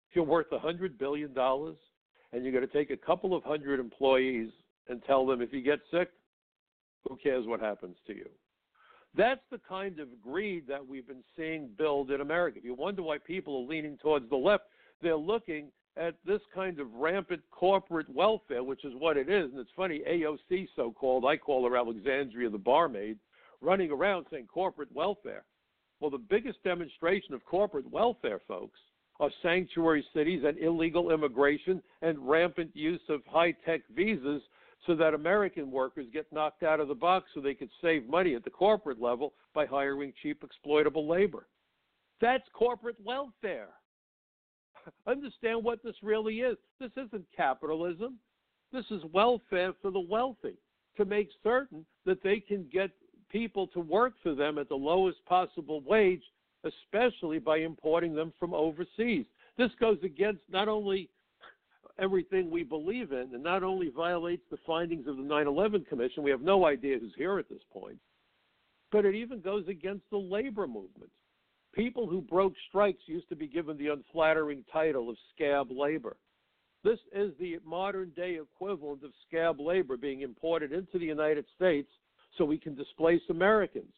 If 0.09 0.17
you're 0.17 0.25
worth 0.25 0.47
a 0.53 0.59
$100 0.59 0.99
billion, 0.99 1.35
and 1.37 2.43
you're 2.43 2.53
going 2.53 2.67
to 2.67 2.73
take 2.73 2.91
a 2.91 2.97
couple 2.97 3.35
of 3.35 3.45
hundred 3.45 3.79
employees 3.79 4.51
and 4.89 5.03
tell 5.05 5.25
them 5.25 5.41
if 5.41 5.53
you 5.53 5.63
get 5.63 5.79
sick, 5.91 6.11
who 7.09 7.17
cares 7.17 7.47
what 7.47 7.61
happens 7.61 7.97
to 8.07 8.15
you? 8.15 8.29
That's 9.17 9.41
the 9.53 9.61
kind 9.69 10.01
of 10.01 10.09
greed 10.21 10.65
that 10.69 10.85
we've 10.87 11.07
been 11.07 11.23
seeing 11.37 11.71
build 11.79 12.11
in 12.11 12.21
America. 12.21 12.59
If 12.59 12.65
you 12.65 12.75
wonder 12.75 13.03
why 13.03 13.19
people 13.19 13.63
are 13.63 13.69
leaning 13.69 13.97
towards 13.99 14.29
the 14.29 14.37
left, 14.37 14.65
they're 15.01 15.15
looking 15.15 15.69
at 15.97 16.17
this 16.27 16.41
kind 16.53 16.81
of 16.81 16.93
rampant 16.93 17.43
corporate 17.53 18.13
welfare, 18.13 18.65
which 18.65 18.85
is 18.85 18.93
what 18.99 19.17
it 19.17 19.29
is. 19.29 19.53
And 19.53 19.61
it's 19.61 19.71
funny, 19.77 20.03
AOC, 20.09 20.69
so 20.75 20.91
called, 20.91 21.25
I 21.25 21.37
call 21.37 21.69
her 21.69 21.77
Alexandria 21.77 22.51
the 22.51 22.59
barmaid, 22.59 23.19
running 23.65 23.91
around 23.91 24.27
saying 24.31 24.47
corporate 24.47 24.93
welfare. 24.95 25.45
Well, 26.01 26.11
the 26.11 26.19
biggest 26.19 26.63
demonstration 26.65 27.35
of 27.35 27.45
corporate 27.45 27.91
welfare, 27.91 28.41
folks, 28.47 28.79
are 29.21 29.31
sanctuary 29.43 30.05
cities 30.13 30.43
and 30.45 30.59
illegal 30.59 31.11
immigration 31.11 31.83
and 32.03 32.19
rampant 32.29 32.71
use 32.75 33.01
of 33.09 33.21
high 33.27 33.53
tech 33.65 33.83
visas 33.95 34.43
so 34.87 34.95
that 34.97 35.15
American 35.15 35.71
workers 35.71 36.07
get 36.13 36.31
knocked 36.33 36.63
out 36.63 36.81
of 36.81 36.89
the 36.89 36.95
box 36.95 37.27
so 37.33 37.41
they 37.41 37.55
could 37.55 37.71
save 37.81 38.09
money 38.09 38.35
at 38.35 38.45
the 38.45 38.51
corporate 38.51 39.01
level 39.01 39.33
by 39.55 39.65
hiring 39.65 40.13
cheap 40.23 40.43
exploitable 40.43 41.09
labor. 41.09 41.47
That's 42.21 42.45
corporate 42.53 42.97
welfare. 43.05 43.69
Understand 45.07 45.65
what 45.65 45.83
this 45.83 45.97
really 46.03 46.41
is. 46.41 46.57
This 46.81 46.91
isn't 46.97 47.25
capitalism. 47.35 48.19
This 48.73 48.85
is 48.91 49.03
welfare 49.13 49.73
for 49.81 49.91
the 49.91 50.01
wealthy 50.01 50.59
to 50.97 51.05
make 51.05 51.29
certain 51.43 51.87
that 52.05 52.23
they 52.23 52.41
can 52.41 52.67
get 52.73 52.91
people 53.35 53.67
to 53.67 53.81
work 53.81 54.13
for 54.23 54.33
them 54.33 54.59
at 54.59 54.69
the 54.69 54.77
lowest 54.77 55.19
possible 55.27 55.83
wage, 55.85 56.23
especially 56.63 57.41
by 57.41 57.59
importing 57.59 58.15
them 58.15 58.33
from 58.39 58.55
overseas. 58.55 59.27
This 59.59 59.73
goes 59.81 59.99
against 60.05 60.43
not 60.49 60.69
only 60.69 61.11
everything 61.99 62.49
we 62.49 62.63
believe 62.63 63.11
in 63.11 63.31
and 63.35 63.43
not 63.43 63.65
only 63.65 63.91
violates 63.91 64.45
the 64.53 64.57
findings 64.65 65.09
of 65.09 65.17
the 65.17 65.23
9 65.23 65.49
11 65.49 65.85
Commission, 65.89 66.23
we 66.23 66.31
have 66.31 66.43
no 66.43 66.65
idea 66.65 66.97
who's 66.97 67.13
here 67.17 67.41
at 67.41 67.49
this 67.49 67.63
point, 67.73 67.99
but 68.93 69.05
it 69.05 69.17
even 69.17 69.41
goes 69.41 69.67
against 69.67 70.09
the 70.11 70.17
labor 70.17 70.69
movement. 70.69 71.11
People 71.75 72.07
who 72.07 72.21
broke 72.21 72.55
strikes 72.69 73.03
used 73.07 73.29
to 73.31 73.37
be 73.37 73.49
given 73.49 73.77
the 73.77 73.89
unflattering 73.89 74.65
title 74.73 75.11
of 75.11 75.17
scab 75.35 75.73
labor. 75.73 76.17
This 76.85 77.01
is 77.13 77.33
the 77.41 77.59
modern 77.67 78.11
day 78.11 78.39
equivalent 78.41 79.03
of 79.03 79.11
scab 79.27 79.59
labor 79.59 79.97
being 79.97 80.21
imported 80.21 80.73
into 80.73 81.01
the 81.01 81.07
United 81.07 81.47
States 81.57 81.89
so 82.37 82.45
we 82.45 82.59
can 82.59 82.75
displace 82.75 83.23
Americans. 83.31 83.93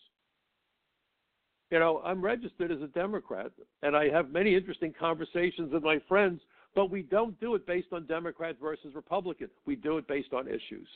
You 1.71 1.81
know, 1.81 2.01
I'm 2.05 2.23
registered 2.23 2.71
as 2.71 2.81
a 2.81 2.87
Democrat, 2.89 3.51
and 3.83 3.97
I 3.97 4.09
have 4.11 4.31
many 4.31 4.55
interesting 4.55 4.95
conversations 4.99 5.73
with 5.73 5.83
my 5.83 6.01
friends, 6.09 6.41
but 6.75 6.91
we 6.91 7.03
don't 7.03 7.39
do 7.41 7.55
it 7.55 7.67
based 7.67 7.89
on 7.93 8.07
Democrat 8.07 8.57
versus 8.61 8.95
Republican. 8.95 9.49
We 9.67 9.75
do 9.75 9.99
it 9.99 10.07
based 10.07 10.33
on 10.33 10.47
issues. 10.47 10.89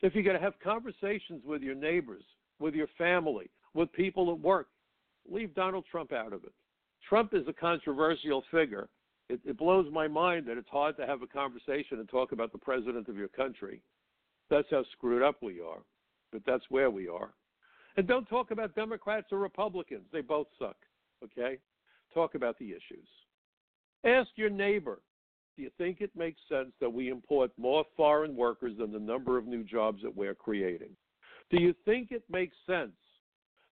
If 0.00 0.14
you're 0.14 0.24
going 0.24 0.36
to 0.36 0.42
have 0.42 0.58
conversations 0.62 1.42
with 1.44 1.62
your 1.62 1.74
neighbors, 1.74 2.24
with 2.58 2.74
your 2.74 2.88
family, 2.98 3.50
with 3.74 3.92
people 3.92 4.32
at 4.32 4.40
work, 4.40 4.68
leave 5.30 5.54
Donald 5.54 5.84
Trump 5.90 6.12
out 6.12 6.32
of 6.32 6.42
it. 6.44 6.52
Trump 7.08 7.34
is 7.34 7.46
a 7.46 7.52
controversial 7.52 8.42
figure. 8.50 8.88
It, 9.28 9.40
it 9.44 9.58
blows 9.58 9.86
my 9.92 10.08
mind 10.08 10.46
that 10.46 10.58
it's 10.58 10.68
hard 10.70 10.96
to 10.96 11.06
have 11.06 11.22
a 11.22 11.26
conversation 11.26 11.98
and 12.00 12.08
talk 12.08 12.32
about 12.32 12.50
the 12.50 12.58
president 12.58 13.08
of 13.08 13.16
your 13.16 13.28
country. 13.28 13.80
That's 14.50 14.68
how 14.70 14.84
screwed 14.96 15.22
up 15.22 15.36
we 15.42 15.60
are 15.60 15.82
but 16.32 16.42
that's 16.46 16.64
where 16.68 16.90
we 16.90 17.08
are. 17.08 17.32
And 17.96 18.06
don't 18.06 18.26
talk 18.26 18.50
about 18.50 18.74
Democrats 18.74 19.28
or 19.32 19.38
Republicans. 19.38 20.04
They 20.12 20.20
both 20.20 20.46
suck. 20.58 20.76
Okay? 21.24 21.58
Talk 22.14 22.34
about 22.34 22.58
the 22.58 22.70
issues. 22.70 23.08
Ask 24.04 24.28
your 24.36 24.50
neighbor 24.50 25.00
do 25.58 25.64
you 25.64 25.70
think 25.76 26.00
it 26.00 26.12
makes 26.16 26.40
sense 26.48 26.70
that 26.80 26.92
we 26.92 27.08
import 27.08 27.50
more 27.58 27.84
foreign 27.96 28.36
workers 28.36 28.74
than 28.78 28.92
the 28.92 28.98
number 29.00 29.36
of 29.36 29.48
new 29.48 29.64
jobs 29.64 30.00
that 30.04 30.16
we're 30.16 30.36
creating? 30.36 30.90
Do 31.50 31.60
you 31.60 31.74
think 31.84 32.12
it 32.12 32.22
makes 32.30 32.56
sense 32.64 32.92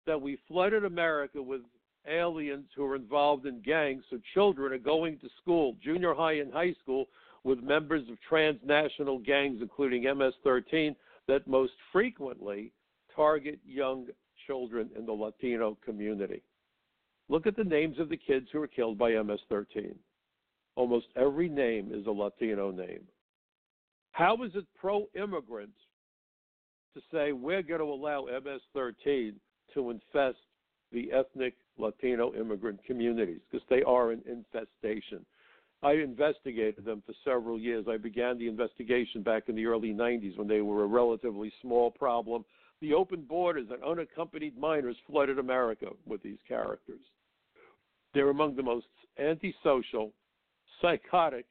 that 0.05 0.21
we 0.21 0.37
flooded 0.49 0.83
America 0.83 1.41
with 1.41 1.61
aliens 2.05 2.65
who 2.75 2.83
are 2.85 2.97
involved 2.97 3.45
in 3.45 3.61
gangs 3.61 4.03
so 4.09 4.19
children 4.33 4.73
are 4.73 4.77
going 4.77 5.17
to 5.19 5.29
school, 5.41 5.77
junior 5.81 6.13
high 6.13 6.39
and 6.39 6.51
high 6.51 6.73
school, 6.81 7.05
with 7.45 7.63
members 7.63 8.03
of 8.09 8.17
transnational 8.27 9.19
gangs, 9.19 9.59
including 9.61 10.03
MS 10.03 10.33
13, 10.43 10.93
that 11.27 11.47
most 11.47 11.73
frequently 11.91 12.71
target 13.15 13.59
young 13.65 14.07
children 14.45 14.89
in 14.97 15.05
the 15.05 15.11
Latino 15.11 15.77
community? 15.83 16.41
Look 17.29 17.45
at 17.45 17.55
the 17.55 17.63
names 17.63 17.99
of 17.99 18.09
the 18.09 18.17
kids 18.17 18.47
who 18.51 18.59
were 18.59 18.67
killed 18.67 18.97
by 18.97 19.21
MS 19.21 19.39
13. 19.49 19.93
Almost 20.75 21.07
every 21.15 21.49
name 21.49 21.91
is 21.93 22.05
a 22.05 22.11
Latino 22.11 22.71
name. 22.71 23.01
How 24.11 24.41
is 24.43 24.51
it 24.55 24.65
pro 24.79 25.07
immigrant 25.15 25.73
to 26.93 27.01
say 27.11 27.31
we're 27.31 27.63
going 27.63 27.81
to 27.81 27.85
allow 27.85 28.25
MS 28.25 28.61
13 28.73 29.35
to 29.73 29.89
infest 29.89 30.37
the 30.91 31.11
ethnic 31.11 31.55
Latino 31.77 32.33
immigrant 32.33 32.83
communities? 32.85 33.41
Because 33.51 33.67
they 33.69 33.83
are 33.83 34.11
an 34.11 34.21
infestation. 34.25 35.25
I 35.83 35.93
investigated 35.93 36.85
them 36.85 37.03
for 37.05 37.13
several 37.23 37.59
years. 37.59 37.85
I 37.87 37.97
began 37.97 38.37
the 38.37 38.47
investigation 38.47 39.21
back 39.21 39.43
in 39.47 39.55
the 39.55 39.67
early 39.67 39.93
90s 39.93 40.37
when 40.37 40.47
they 40.47 40.61
were 40.61 40.83
a 40.83 40.87
relatively 40.87 41.51
small 41.61 41.91
problem. 41.91 42.43
The 42.81 42.93
open 42.93 43.21
borders 43.21 43.67
and 43.71 43.83
unaccompanied 43.83 44.57
minors 44.57 44.97
flooded 45.07 45.39
America 45.39 45.87
with 46.05 46.21
these 46.23 46.39
characters. 46.47 46.99
They're 48.13 48.29
among 48.29 48.55
the 48.55 48.63
most 48.63 48.87
antisocial, 49.19 50.13
psychotic, 50.81 51.45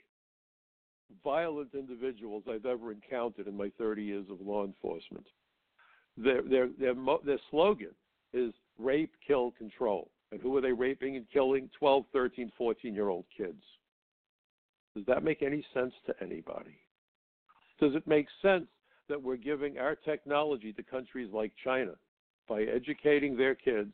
violent 1.22 1.70
individuals 1.74 2.44
I've 2.50 2.66
ever 2.66 2.90
encountered 2.90 3.46
in 3.46 3.56
my 3.56 3.70
30 3.78 4.02
years 4.02 4.26
of 4.30 4.40
law 4.40 4.64
enforcement. 4.64 5.26
Their, 6.16 6.42
their, 6.42 6.68
their, 6.78 6.94
their 7.24 7.38
slogan 7.50 7.94
is 8.32 8.52
rape, 8.78 9.12
kill, 9.24 9.52
control. 9.52 10.10
And 10.32 10.40
who 10.40 10.56
are 10.56 10.60
they 10.60 10.72
raping 10.72 11.16
and 11.16 11.26
killing? 11.32 11.70
12, 11.78 12.04
13, 12.12 12.50
14 12.58 12.94
year 12.94 13.08
old 13.08 13.24
kids. 13.36 13.62
Does 14.96 15.04
that 15.08 15.22
make 15.22 15.42
any 15.42 15.62
sense 15.74 15.92
to 16.06 16.14
anybody? 16.22 16.78
Does 17.78 17.94
it 17.94 18.06
make 18.06 18.26
sense 18.40 18.64
that 19.10 19.22
we're 19.22 19.36
giving 19.36 19.76
our 19.76 19.94
technology 19.94 20.72
to 20.72 20.82
countries 20.82 21.28
like 21.34 21.52
China 21.62 21.92
by 22.48 22.62
educating 22.62 23.36
their 23.36 23.54
kids, 23.54 23.92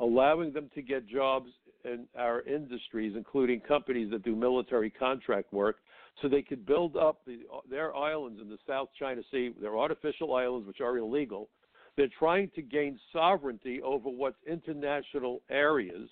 allowing 0.00 0.54
them 0.54 0.70
to 0.74 0.80
get 0.80 1.06
jobs 1.06 1.50
in 1.84 2.06
our 2.16 2.40
industries, 2.42 3.12
including 3.14 3.60
companies 3.60 4.10
that 4.10 4.24
do 4.24 4.34
military 4.34 4.88
contract 4.88 5.52
work, 5.52 5.76
so 6.22 6.28
they 6.28 6.40
could 6.40 6.64
build 6.64 6.96
up 6.96 7.20
the, 7.26 7.40
their 7.68 7.94
islands 7.94 8.40
in 8.40 8.48
the 8.48 8.58
South 8.66 8.88
China 8.98 9.20
Sea. 9.30 9.52
They're 9.60 9.78
artificial 9.78 10.34
islands, 10.34 10.66
which 10.66 10.80
are 10.80 10.96
illegal. 10.96 11.50
They're 11.98 12.08
trying 12.18 12.50
to 12.54 12.62
gain 12.62 12.98
sovereignty 13.12 13.82
over 13.82 14.08
what's 14.08 14.38
international 14.46 15.42
areas. 15.50 16.08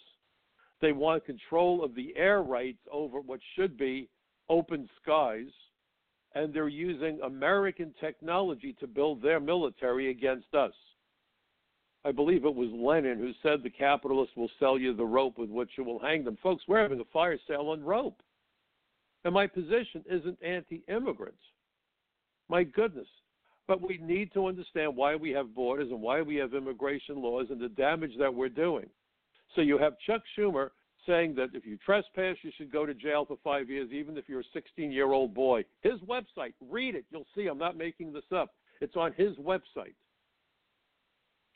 They 0.82 0.92
want 0.92 1.24
control 1.24 1.82
of 1.82 1.94
the 1.94 2.12
air 2.16 2.42
rights 2.42 2.82
over 2.92 3.20
what 3.20 3.40
should 3.56 3.78
be 3.78 4.10
open 4.48 4.88
skies. 5.02 5.50
And 6.34 6.52
they're 6.52 6.68
using 6.68 7.18
American 7.24 7.94
technology 7.98 8.76
to 8.80 8.86
build 8.86 9.22
their 9.22 9.40
military 9.40 10.10
against 10.10 10.54
us. 10.54 10.72
I 12.04 12.12
believe 12.12 12.44
it 12.44 12.54
was 12.54 12.68
Lenin 12.72 13.18
who 13.18 13.32
said 13.42 13.62
the 13.62 13.70
capitalists 13.70 14.36
will 14.36 14.50
sell 14.60 14.78
you 14.78 14.94
the 14.94 15.04
rope 15.04 15.38
with 15.38 15.50
which 15.50 15.70
you 15.76 15.82
will 15.82 15.98
hang 15.98 16.24
them. 16.24 16.38
Folks, 16.42 16.62
we're 16.68 16.80
having 16.80 17.00
a 17.00 17.04
fire 17.12 17.38
sale 17.48 17.70
on 17.70 17.82
rope. 17.82 18.22
And 19.24 19.34
my 19.34 19.48
position 19.48 20.04
isn't 20.08 20.38
anti 20.40 20.84
immigrant. 20.88 21.34
My 22.48 22.62
goodness. 22.62 23.08
But 23.66 23.82
we 23.82 23.98
need 23.98 24.32
to 24.34 24.46
understand 24.46 24.94
why 24.94 25.16
we 25.16 25.30
have 25.30 25.52
borders 25.52 25.90
and 25.90 26.00
why 26.00 26.22
we 26.22 26.36
have 26.36 26.54
immigration 26.54 27.20
laws 27.20 27.46
and 27.50 27.60
the 27.60 27.70
damage 27.70 28.12
that 28.20 28.32
we're 28.32 28.48
doing. 28.48 28.86
So 29.56 29.62
you 29.62 29.78
have 29.78 29.94
Chuck 30.06 30.22
Schumer 30.38 30.70
saying 31.06 31.34
that 31.36 31.50
if 31.54 31.64
you 31.64 31.78
trespass, 31.84 32.36
you 32.42 32.50
should 32.56 32.72
go 32.72 32.86
to 32.86 32.94
jail 32.94 33.24
for 33.24 33.36
five 33.42 33.70
years, 33.70 33.90
even 33.92 34.16
if 34.16 34.28
you're 34.28 34.40
a 34.40 34.52
16 34.52 34.90
year 34.90 35.12
old 35.12 35.34
boy. 35.34 35.64
His 35.82 36.00
website, 36.08 36.54
read 36.60 36.94
it. 36.94 37.04
You'll 37.10 37.26
see 37.34 37.46
I'm 37.46 37.58
not 37.58 37.76
making 37.76 38.12
this 38.12 38.24
up. 38.34 38.54
It's 38.80 38.96
on 38.96 39.12
his 39.16 39.36
website 39.36 39.94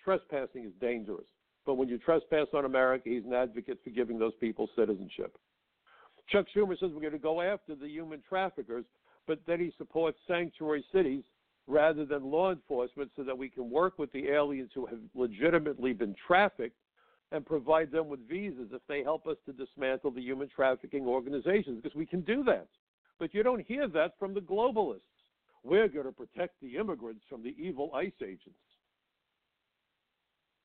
trespassing 0.02 0.64
is 0.64 0.72
dangerous. 0.80 1.26
But 1.66 1.74
when 1.74 1.88
you 1.88 1.98
trespass 1.98 2.46
on 2.54 2.64
America, 2.64 3.08
he's 3.08 3.24
an 3.24 3.34
advocate 3.34 3.78
for 3.84 3.90
giving 3.90 4.18
those 4.18 4.32
people 4.40 4.68
citizenship. 4.76 5.36
Chuck 6.28 6.46
Schumer 6.54 6.78
says 6.78 6.90
we're 6.94 7.00
going 7.00 7.12
to 7.12 7.18
go 7.18 7.40
after 7.40 7.74
the 7.74 7.88
human 7.88 8.22
traffickers, 8.28 8.84
but 9.26 9.40
then 9.46 9.60
he 9.60 9.72
supports 9.76 10.18
sanctuary 10.26 10.84
cities 10.92 11.22
rather 11.66 12.04
than 12.04 12.30
law 12.30 12.50
enforcement 12.50 13.10
so 13.14 13.22
that 13.22 13.36
we 13.36 13.48
can 13.48 13.70
work 13.70 13.98
with 13.98 14.10
the 14.12 14.28
aliens 14.28 14.70
who 14.74 14.86
have 14.86 14.98
legitimately 15.14 15.92
been 15.92 16.14
trafficked 16.26 16.76
and 17.32 17.46
provide 17.46 17.90
them 17.90 18.08
with 18.08 18.28
visas 18.28 18.68
if 18.72 18.82
they 18.88 19.02
help 19.02 19.26
us 19.26 19.36
to 19.46 19.52
dismantle 19.52 20.10
the 20.10 20.20
human 20.20 20.48
trafficking 20.48 21.06
organizations, 21.06 21.80
because 21.80 21.96
we 21.96 22.06
can 22.06 22.22
do 22.22 22.42
that. 22.44 22.66
But 23.18 23.34
you 23.34 23.42
don't 23.42 23.64
hear 23.66 23.86
that 23.88 24.18
from 24.18 24.34
the 24.34 24.40
globalists. 24.40 25.00
We're 25.62 25.88
going 25.88 26.06
to 26.06 26.12
protect 26.12 26.60
the 26.60 26.76
immigrants 26.76 27.22
from 27.28 27.42
the 27.42 27.54
evil 27.58 27.90
ICE 27.94 28.12
agents 28.22 28.56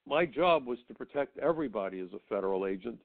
my 0.07 0.25
job 0.25 0.65
was 0.65 0.77
to 0.87 0.93
protect 0.93 1.37
everybody 1.39 1.99
as 1.99 2.09
a 2.13 2.19
federal 2.29 2.65
agent 2.65 2.99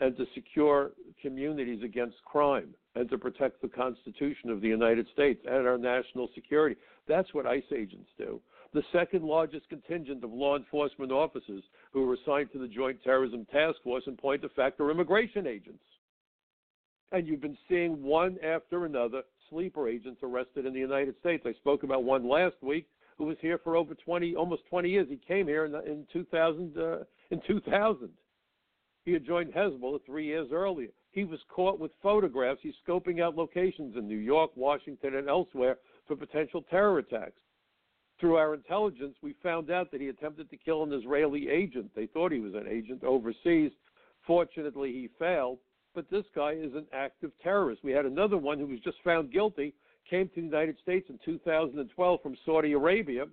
and 0.00 0.16
to 0.16 0.24
secure 0.34 0.92
communities 1.20 1.82
against 1.84 2.16
crime 2.24 2.74
and 2.94 3.08
to 3.10 3.18
protect 3.18 3.60
the 3.62 3.68
Constitution 3.68 4.50
of 4.50 4.60
the 4.60 4.68
United 4.68 5.06
States 5.12 5.40
and 5.48 5.66
our 5.66 5.78
national 5.78 6.28
security. 6.34 6.76
That's 7.08 7.32
what 7.34 7.46
ICE 7.46 7.62
agents 7.76 8.10
do. 8.18 8.40
The 8.74 8.82
second 8.92 9.24
largest 9.24 9.68
contingent 9.68 10.24
of 10.24 10.32
law 10.32 10.56
enforcement 10.56 11.12
officers 11.12 11.62
who 11.92 12.10
are 12.10 12.14
assigned 12.14 12.50
to 12.52 12.58
the 12.58 12.66
Joint 12.66 12.98
Terrorism 13.04 13.46
Task 13.52 13.76
Force 13.84 14.02
in 14.08 14.16
point 14.16 14.42
of 14.42 14.50
fact 14.52 14.80
are 14.80 14.90
immigration 14.90 15.46
agents. 15.46 15.84
And 17.12 17.28
you've 17.28 17.40
been 17.40 17.56
seeing 17.68 18.02
one 18.02 18.36
after 18.42 18.84
another 18.84 19.22
sleeper 19.48 19.88
agents 19.88 20.20
arrested 20.24 20.66
in 20.66 20.72
the 20.72 20.80
United 20.80 21.14
States. 21.20 21.44
I 21.46 21.52
spoke 21.52 21.84
about 21.84 22.02
one 22.02 22.28
last 22.28 22.56
week 22.62 22.88
who 23.16 23.26
was 23.26 23.36
here 23.40 23.58
for 23.62 23.76
over 23.76 23.94
20, 23.94 24.34
almost 24.34 24.62
20 24.68 24.90
years. 24.90 25.06
He 25.08 25.20
came 25.28 25.46
here 25.46 25.66
in, 25.66 25.74
in 25.88 26.04
2000. 26.12 26.76
Uh, 26.76 27.04
in 27.30 27.40
2000, 27.46 28.08
he 29.04 29.12
had 29.12 29.24
joined 29.24 29.52
Hezbollah 29.52 30.00
three 30.04 30.26
years 30.26 30.48
earlier. 30.52 30.90
He 31.12 31.22
was 31.22 31.38
caught 31.48 31.78
with 31.78 31.92
photographs. 32.02 32.58
He's 32.60 32.74
scoping 32.86 33.22
out 33.22 33.36
locations 33.36 33.96
in 33.96 34.08
New 34.08 34.18
York, 34.18 34.50
Washington, 34.56 35.14
and 35.14 35.28
elsewhere 35.28 35.78
for 36.08 36.16
potential 36.16 36.64
terror 36.68 36.98
attacks. 36.98 37.40
Through 38.24 38.36
our 38.36 38.54
intelligence, 38.54 39.16
we 39.20 39.34
found 39.42 39.70
out 39.70 39.90
that 39.90 40.00
he 40.00 40.08
attempted 40.08 40.48
to 40.48 40.56
kill 40.56 40.82
an 40.82 40.94
Israeli 40.94 41.50
agent. 41.50 41.90
They 41.94 42.06
thought 42.06 42.32
he 42.32 42.40
was 42.40 42.54
an 42.54 42.64
agent 42.66 43.04
overseas. 43.04 43.70
Fortunately, 44.26 44.90
he 44.92 45.10
failed. 45.18 45.58
But 45.94 46.10
this 46.10 46.24
guy 46.34 46.52
is 46.52 46.72
an 46.74 46.86
active 46.94 47.32
terrorist. 47.42 47.84
We 47.84 47.92
had 47.92 48.06
another 48.06 48.38
one 48.38 48.58
who 48.58 48.64
was 48.64 48.80
just 48.80 48.96
found 49.04 49.30
guilty 49.30 49.74
came 50.08 50.30
to 50.30 50.36
the 50.36 50.40
United 50.40 50.78
States 50.82 51.10
in 51.10 51.18
2012 51.22 52.22
from 52.22 52.34
Saudi 52.46 52.72
Arabia. 52.72 53.26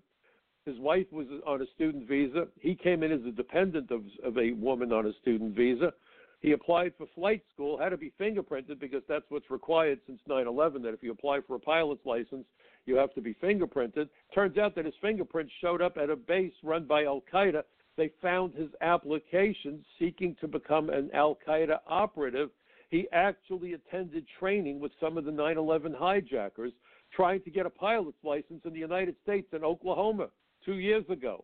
His 0.66 0.78
wife 0.78 1.08
was 1.10 1.28
on 1.48 1.62
a 1.62 1.66
student 1.74 2.06
visa. 2.06 2.48
He 2.60 2.76
came 2.76 3.02
in 3.02 3.14
as 3.14 3.22
a 3.26 3.32
dependent 3.32 3.92
of, 3.92 4.02
of 4.26 4.38
a 4.38 4.52
woman 4.52 4.92
on 4.92 5.06
a 5.06 5.14
student 5.22 5.56
visa. 5.56 5.94
He 6.42 6.54
applied 6.54 6.94
for 6.98 7.06
flight 7.14 7.44
school, 7.54 7.78
had 7.78 7.90
to 7.90 7.98
be 7.98 8.14
fingerprinted 8.20 8.80
because 8.80 9.04
that's 9.08 9.26
what's 9.30 9.50
required 9.52 10.00
since 10.08 10.20
9 10.28 10.48
11, 10.48 10.82
that 10.82 10.94
if 10.94 11.04
you 11.04 11.12
apply 11.12 11.40
for 11.48 11.56
a 11.56 11.60
pilot's 11.60 12.06
license, 12.06 12.46
you 12.86 12.96
have 12.96 13.14
to 13.14 13.22
be 13.22 13.36
fingerprinted. 13.36 14.10
Turns 14.34 14.58
out 14.58 14.76
that 14.76 14.86
his 14.86 14.96
fingerprints 15.02 15.54
showed 15.62 15.82
up 15.82 15.98
at 15.98 16.10
a 16.10 16.16
base 16.16 16.54
run 16.64 16.86
by 16.86 17.06
Al 17.06 17.24
Qaeda. 17.32 17.64
They 17.96 18.12
found 18.22 18.56
his 18.56 18.70
application 18.82 19.86
seeking 20.00 20.36
to 20.42 20.48
become 20.48 20.90
an 20.90 21.12
Al 21.14 21.38
Qaeda 21.48 21.80
operative 21.88 22.50
he 22.92 23.08
actually 23.14 23.74
attended 23.74 24.26
training 24.38 24.80
with 24.80 24.92
some 25.00 25.18
of 25.18 25.24
the 25.24 25.32
9 25.32 25.58
11 25.58 25.96
hijackers 25.98 26.74
trying 27.16 27.42
to 27.42 27.50
get 27.50 27.66
a 27.66 27.70
pilot's 27.70 28.18
license 28.24 28.62
in 28.66 28.74
the 28.74 28.80
United 28.80 29.16
States 29.24 29.48
in 29.54 29.64
Oklahoma 29.64 30.28
two 30.64 30.76
years 30.76 31.06
ago. 31.10 31.44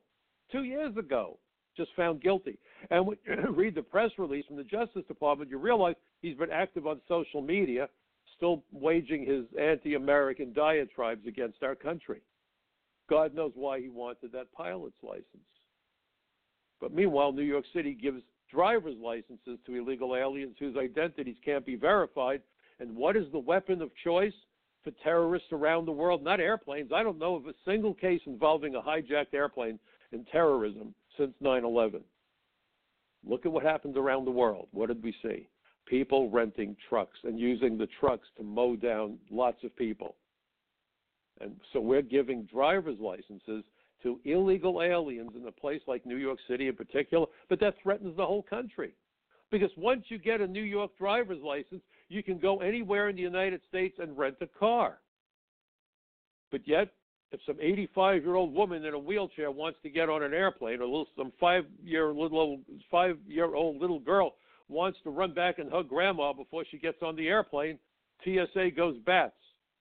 Two 0.51 0.63
years 0.63 0.95
ago, 0.97 1.39
just 1.77 1.91
found 1.95 2.21
guilty. 2.21 2.57
And 2.89 3.05
when 3.05 3.17
you 3.25 3.51
read 3.55 3.75
the 3.75 3.81
press 3.81 4.11
release 4.17 4.45
from 4.45 4.57
the 4.57 4.63
Justice 4.63 5.03
Department, 5.07 5.49
you 5.49 5.57
realize 5.57 5.95
he's 6.21 6.35
been 6.35 6.51
active 6.51 6.87
on 6.87 6.99
social 7.07 7.41
media, 7.41 7.87
still 8.35 8.63
waging 8.71 9.25
his 9.25 9.45
anti 9.59 9.93
American 9.93 10.51
diatribes 10.53 11.25
against 11.27 11.63
our 11.63 11.75
country. 11.75 12.21
God 13.09 13.33
knows 13.33 13.53
why 13.55 13.79
he 13.79 13.89
wanted 13.89 14.31
that 14.33 14.51
pilot's 14.51 14.97
license. 15.01 15.25
But 16.81 16.93
meanwhile, 16.93 17.31
New 17.31 17.43
York 17.43 17.65
City 17.73 17.93
gives 17.93 18.21
driver's 18.51 18.97
licenses 19.01 19.59
to 19.65 19.75
illegal 19.75 20.15
aliens 20.15 20.55
whose 20.59 20.75
identities 20.77 21.37
can't 21.43 21.65
be 21.65 21.75
verified. 21.75 22.41
And 22.79 22.95
what 22.95 23.15
is 23.15 23.25
the 23.31 23.39
weapon 23.39 23.81
of 23.81 23.89
choice 24.03 24.33
for 24.83 24.91
terrorists 25.03 25.51
around 25.51 25.85
the 25.85 25.91
world? 25.91 26.23
Not 26.23 26.39
airplanes. 26.39 26.91
I 26.93 27.01
don't 27.01 27.17
know 27.17 27.35
of 27.35 27.47
a 27.47 27.53
single 27.65 27.93
case 27.93 28.21
involving 28.25 28.75
a 28.75 28.81
hijacked 28.81 29.33
airplane 29.33 29.79
in 30.11 30.25
terrorism 30.25 30.93
since 31.17 31.33
9 31.41 31.63
11. 31.63 32.01
Look 33.27 33.45
at 33.45 33.51
what 33.51 33.63
happens 33.63 33.97
around 33.97 34.25
the 34.25 34.31
world. 34.31 34.67
What 34.71 34.87
did 34.87 35.03
we 35.03 35.13
see? 35.21 35.47
People 35.85 36.29
renting 36.29 36.75
trucks 36.89 37.17
and 37.23 37.39
using 37.39 37.77
the 37.77 37.87
trucks 37.99 38.27
to 38.37 38.43
mow 38.43 38.75
down 38.75 39.17
lots 39.29 39.63
of 39.63 39.75
people. 39.75 40.15
And 41.39 41.55
so 41.71 41.79
we're 41.79 42.01
giving 42.01 42.43
driver's 42.43 42.99
licenses 42.99 43.63
to 44.03 44.19
illegal 44.25 44.81
aliens 44.81 45.31
in 45.35 45.47
a 45.47 45.51
place 45.51 45.81
like 45.87 46.05
New 46.05 46.17
York 46.17 46.39
City 46.47 46.67
in 46.67 46.75
particular, 46.75 47.25
but 47.49 47.59
that 47.59 47.75
threatens 47.81 48.15
the 48.15 48.25
whole 48.25 48.43
country. 48.43 48.93
Because 49.49 49.71
once 49.77 50.05
you 50.09 50.17
get 50.17 50.41
a 50.41 50.47
New 50.47 50.63
York 50.63 50.91
driver's 50.97 51.41
license, 51.41 51.81
you 52.09 52.21
can 52.21 52.37
go 52.37 52.57
anywhere 52.57 53.09
in 53.09 53.15
the 53.15 53.21
United 53.21 53.61
States 53.67 53.97
and 53.99 54.17
rent 54.17 54.35
a 54.41 54.47
car. 54.47 54.99
But 56.51 56.67
yet, 56.67 56.89
if 57.31 57.39
some 57.45 57.57
85 57.59 58.23
year 58.23 58.35
old 58.35 58.53
woman 58.53 58.85
in 58.85 58.93
a 58.93 58.99
wheelchair 58.99 59.51
wants 59.51 59.79
to 59.83 59.89
get 59.89 60.09
on 60.09 60.23
an 60.23 60.33
airplane, 60.33 60.79
or 60.81 60.85
little, 60.85 61.07
some 61.17 61.31
five 61.39 61.65
year 61.83 62.13
little 62.13 62.59
five 62.89 63.17
year 63.27 63.53
old 63.53 63.81
little 63.81 63.99
girl 63.99 64.35
wants 64.69 64.97
to 65.03 65.09
run 65.09 65.33
back 65.33 65.59
and 65.59 65.71
hug 65.71 65.89
grandma 65.89 66.33
before 66.33 66.63
she 66.69 66.77
gets 66.77 66.97
on 67.01 67.15
the 67.15 67.27
airplane, 67.27 67.77
TSA 68.23 68.71
goes 68.75 68.97
bats. 69.05 69.33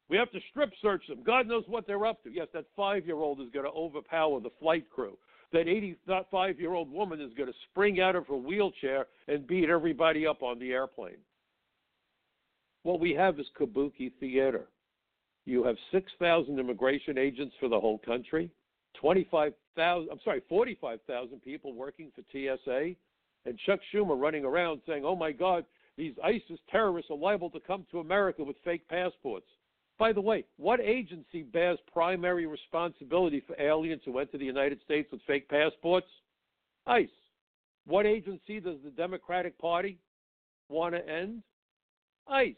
We 0.09 0.16
have 0.16 0.30
to 0.32 0.38
strip 0.51 0.70
search 0.80 1.07
them. 1.09 1.22
God 1.24 1.49
knows 1.49 1.64
what 1.66 1.86
they're 1.86 2.07
up 2.07 2.22
to. 2.22 2.30
Yes, 2.30 2.49
that 2.55 2.66
five 2.76 3.07
year 3.07 3.16
old 3.16 3.40
is 3.40 3.49
going 3.53 3.64
to 3.64 3.72
overpower 3.72 4.40
the 4.40 4.51
flight 4.61 4.88
crew. 4.90 5.16
That 5.53 5.68
85 5.68 6.61
year 6.61 6.74
old 6.74 6.90
woman 6.90 7.20
is 7.20 7.32
going 7.34 7.49
to 7.49 7.55
spring 7.70 8.01
out 8.01 8.16
of 8.16 8.26
her 8.26 8.36
wheelchair 8.36 9.07
and 9.28 9.47
beat 9.47 9.68
everybody 9.68 10.26
up 10.26 10.42
on 10.42 10.59
the 10.59 10.72
airplane. 10.72 11.18
What 12.82 13.01
we 13.01 13.14
have 13.14 13.38
is 13.40 13.47
kabuki 13.59 14.12
theater. 14.20 14.68
You 15.47 15.64
have 15.64 15.76
6,000 15.92 16.59
immigration 16.59 17.16
agents 17.16 17.55
for 17.59 17.68
the 17.68 17.78
whole 17.78 17.99
country, 17.99 18.51
25,000, 19.01 20.09
I'm 20.11 20.20
sorry, 20.24 20.42
45,000 20.49 21.40
people 21.42 21.72
working 21.72 22.11
for 22.14 22.22
TSA, 22.32 22.94
and 23.44 23.59
Chuck 23.64 23.78
Schumer 23.94 24.20
running 24.20 24.44
around 24.44 24.80
saying, 24.86 25.05
oh 25.05 25.14
my 25.14 25.30
God, 25.30 25.64
these 25.97 26.14
ISIS 26.22 26.59
terrorists 26.70 27.11
are 27.11 27.16
liable 27.16 27.49
to 27.51 27.61
come 27.61 27.86
to 27.92 28.01
America 28.01 28.42
with 28.42 28.57
fake 28.64 28.86
passports. 28.88 29.47
By 29.99 30.12
the 30.12 30.20
way, 30.20 30.44
what 30.59 30.80
agency 30.80 31.42
bears 31.42 31.78
primary 31.90 32.47
responsibility 32.47 33.42
for 33.47 33.59
aliens 33.61 34.03
who 34.05 34.18
enter 34.18 34.36
the 34.36 34.44
United 34.44 34.80
States 34.84 35.11
with 35.11 35.22
fake 35.26 35.49
passports? 35.49 36.09
ICE. 36.86 37.09
What 37.86 38.05
agency 38.05 38.61
does 38.61 38.76
the 38.84 38.90
Democratic 38.90 39.57
Party 39.59 39.99
want 40.68 40.94
to 40.94 41.09
end? 41.09 41.42
ICE. 42.28 42.57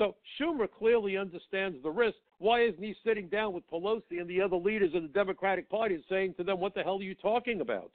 So 0.00 0.16
Schumer 0.40 0.66
clearly 0.66 1.18
understands 1.18 1.76
the 1.82 1.90
risk. 1.90 2.16
Why 2.38 2.62
isn't 2.62 2.82
he 2.82 2.94
sitting 3.04 3.28
down 3.28 3.52
with 3.52 3.70
Pelosi 3.70 4.18
and 4.18 4.26
the 4.26 4.40
other 4.40 4.56
leaders 4.56 4.94
of 4.94 5.02
the 5.02 5.08
Democratic 5.08 5.68
Party 5.68 5.96
and 5.96 6.04
saying 6.08 6.34
to 6.38 6.42
them, 6.42 6.58
What 6.58 6.74
the 6.74 6.82
hell 6.82 7.00
are 7.00 7.02
you 7.02 7.14
talking 7.14 7.60
about? 7.60 7.92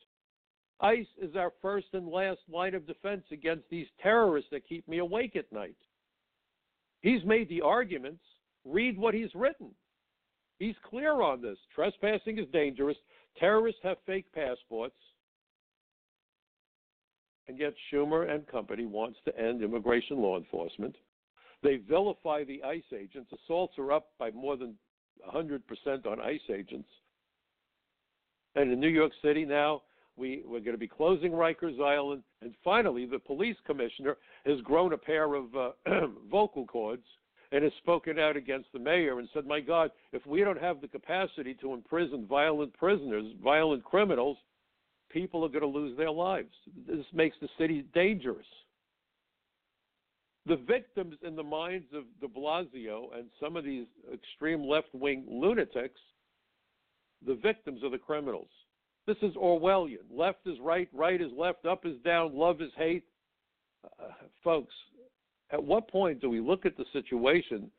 ICE 0.82 1.08
is 1.20 1.36
our 1.36 1.52
first 1.64 1.88
and 1.94 2.08
last 2.08 2.42
line 2.48 2.76
of 2.76 2.86
defense 2.86 3.24
against 3.32 3.68
these 3.72 3.88
terrorists 4.04 4.52
that 4.52 4.68
keep 4.70 4.88
me 4.88 5.00
awake 5.00 5.36
at 5.36 5.52
night. 5.52 5.78
He's 7.02 7.26
made 7.26 7.50
the 7.50 7.62
arguments. 7.62 8.24
Read 8.66 9.00
what 9.00 9.16
he's 9.16 9.34
written. 9.34 9.72
He's 10.60 10.76
clear 10.88 11.24
on 11.24 11.42
this. 11.42 11.58
Trespassing 11.74 12.38
is 12.38 12.46
dangerous. 12.54 12.98
Terrorists 13.40 13.82
have 13.82 13.98
fake 14.06 14.26
passports. 14.32 14.96
And 17.48 17.58
yet 17.58 17.74
Schumer 17.92 18.30
and 18.30 18.46
company 18.46 18.86
wants 18.86 19.18
to 19.26 19.36
end 19.40 19.64
immigration 19.64 20.18
law 20.18 20.38
enforcement. 20.38 20.96
They 21.66 21.78
vilify 21.78 22.44
the 22.44 22.62
ICE 22.64 22.84
agents. 22.96 23.32
Assaults 23.34 23.74
are 23.80 23.92
up 23.92 24.10
by 24.20 24.30
more 24.30 24.56
than 24.56 24.76
100% 25.34 25.62
on 26.06 26.22
ICE 26.22 26.40
agents. 26.54 26.88
And 28.54 28.72
in 28.72 28.80
New 28.80 28.88
York 28.88 29.12
City 29.24 29.46
now, 29.46 29.82
we, 30.16 30.44
we're 30.46 30.60
going 30.60 30.74
to 30.74 30.78
be 30.78 30.88
closing 30.88 31.32
Rikers 31.32 31.82
Island. 31.82 32.22
And 32.44 32.54
finally, 32.64 33.08
the 33.08 33.18
police 33.18 33.58
commissioner 33.66 34.18
has 34.46 34.62
grown 34.62 34.94
a 34.94 34.98
pair 34.98 35.34
of 35.34 35.56
uh, 35.56 35.72
vocal 36.30 36.68
cords 36.68 37.06
and 37.52 37.64
has 37.64 37.74
spoken 37.80 38.20
out 38.20 38.38
against 38.38 38.72
the 38.72 38.80
mayor 38.80 39.18
and 39.18 39.28
said, 39.34 39.48
My 39.48 39.60
God, 39.60 39.90
if 40.14 40.24
we 40.28 40.42
don't 40.42 40.62
have 40.62 40.82
the 40.82 40.88
capacity 40.88 41.56
to 41.62 41.74
imprison 41.74 42.28
violent 42.28 42.76
prisoners, 42.76 43.26
violent 43.44 43.84
criminals, 43.84 44.38
people 45.10 45.44
are 45.44 45.50
going 45.50 45.62
to 45.62 45.68
lose 45.68 45.98
their 45.98 46.12
lives. 46.12 46.54
This 46.88 47.06
makes 47.12 47.38
the 47.42 47.50
city 47.58 47.86
dangerous. 47.92 48.46
The 50.48 50.58
victims 50.58 51.16
in 51.24 51.36
the 51.36 51.44
minds 51.44 51.88
of 51.94 52.04
de 52.22 52.28
Blasio 52.28 53.18
and 53.18 53.30
some 53.42 53.56
of 53.56 53.64
these 53.64 53.88
extreme 54.14 54.64
left 54.64 54.94
wing 54.94 55.26
lunatics, 55.28 56.00
the 57.26 57.36
victims 57.36 57.84
are 57.84 57.90
the 57.90 57.98
criminals. 57.98 58.50
This 59.08 59.18
is 59.22 59.36
Orwellian. 59.36 60.06
Left 60.12 60.46
is 60.46 60.58
right, 60.62 60.88
right 60.94 61.20
is 61.20 61.32
left, 61.36 61.66
up 61.66 61.86
is 61.86 61.98
down, 62.04 62.36
love 62.36 62.62
is 62.62 62.72
hate. 62.78 63.06
Uh, 64.00 64.12
folks, 64.44 64.74
at 65.52 65.64
what 65.64 65.90
point 65.90 66.22
do 66.22 66.30
we 66.30 66.40
look 66.40 66.66
at 66.66 66.78
the 66.78 66.86
situation 66.92 67.70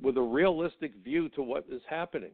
with 0.00 0.16
a 0.16 0.22
realistic 0.22 0.92
view 1.02 1.28
to 1.30 1.42
what 1.42 1.64
is 1.70 1.82
happening? 1.88 2.32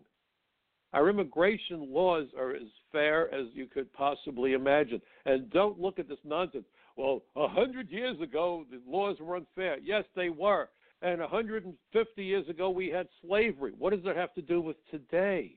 Our 0.92 1.08
immigration 1.08 1.92
laws 1.92 2.26
are 2.36 2.54
as 2.54 2.68
fair 2.90 3.32
as 3.32 3.46
you 3.52 3.66
could 3.66 3.92
possibly 3.92 4.54
imagine. 4.54 5.00
And 5.24 5.50
don't 5.50 5.78
look 5.78 5.98
at 5.98 6.08
this 6.08 6.18
nonsense. 6.24 6.64
Well, 7.00 7.22
a 7.34 7.48
hundred 7.48 7.90
years 7.90 8.20
ago, 8.20 8.66
the 8.70 8.78
laws 8.86 9.16
were 9.20 9.36
unfair. 9.36 9.78
Yes, 9.82 10.04
they 10.14 10.28
were. 10.28 10.68
And 11.00 11.22
a 11.22 11.24
150 11.24 12.22
years 12.22 12.46
ago, 12.46 12.68
we 12.68 12.88
had 12.88 13.08
slavery. 13.22 13.72
What 13.78 13.94
does 13.94 14.04
that 14.04 14.16
have 14.16 14.34
to 14.34 14.42
do 14.42 14.60
with 14.60 14.76
today? 14.90 15.54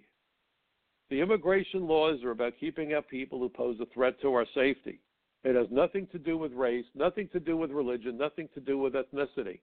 The 1.10 1.20
immigration 1.20 1.86
laws 1.86 2.24
are 2.24 2.32
about 2.32 2.54
keeping 2.62 2.94
out 2.94 3.10
people 3.10 3.40
who 3.40 3.50
pose 3.50 3.78
a 3.82 3.86
threat 3.94 4.22
to 4.22 4.34
our 4.34 4.46
safety. 4.56 5.02
It 5.44 5.58
has 5.58 5.68
nothing 5.70 6.08
to 6.14 6.18
do 6.18 6.38
with 6.38 6.54
race, 6.54 6.86
nothing 6.96 7.28
to 7.34 7.42
do 7.42 7.58
with 7.58 7.72
religion, 7.72 8.18
nothing 8.18 8.48
to 8.54 8.62
do 8.62 8.78
with 8.78 8.94
ethnicity. 8.94 9.60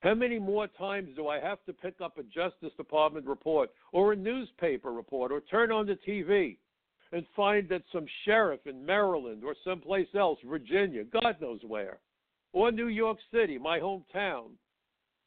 How 0.00 0.14
many 0.14 0.38
more 0.38 0.68
times 0.68 1.10
do 1.14 1.28
I 1.28 1.38
have 1.38 1.62
to 1.66 1.74
pick 1.74 2.00
up 2.00 2.16
a 2.16 2.22
Justice 2.22 2.72
Department 2.78 3.26
report 3.26 3.68
or 3.92 4.14
a 4.14 4.16
newspaper 4.16 4.90
report 4.90 5.32
or 5.32 5.42
turn 5.42 5.70
on 5.70 5.84
the 5.84 5.98
TV 6.08 6.56
and 7.12 7.26
find 7.36 7.68
that 7.68 7.82
some 7.92 8.06
sheriff 8.24 8.60
in 8.66 8.84
Maryland 8.84 9.42
or 9.44 9.54
someplace 9.64 10.08
else, 10.14 10.38
Virginia, 10.46 11.04
God 11.04 11.36
knows 11.40 11.60
where, 11.66 11.98
or 12.52 12.72
New 12.72 12.88
York 12.88 13.18
City, 13.32 13.58
my 13.58 13.78
hometown, 13.78 14.50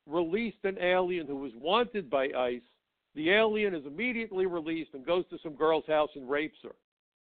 released 0.08 0.64
an 0.64 0.78
alien 0.80 1.28
who 1.28 1.38
was 1.38 1.52
wanted 1.56 2.10
by 2.10 2.28
ICE 2.36 2.62
the 3.16 3.32
alien 3.32 3.74
is 3.74 3.86
immediately 3.86 4.46
released 4.46 4.94
and 4.94 5.06
goes 5.06 5.24
to 5.30 5.38
some 5.42 5.56
girl's 5.56 5.88
house 5.88 6.10
and 6.16 6.30
rapes 6.30 6.58
her. 6.64 6.76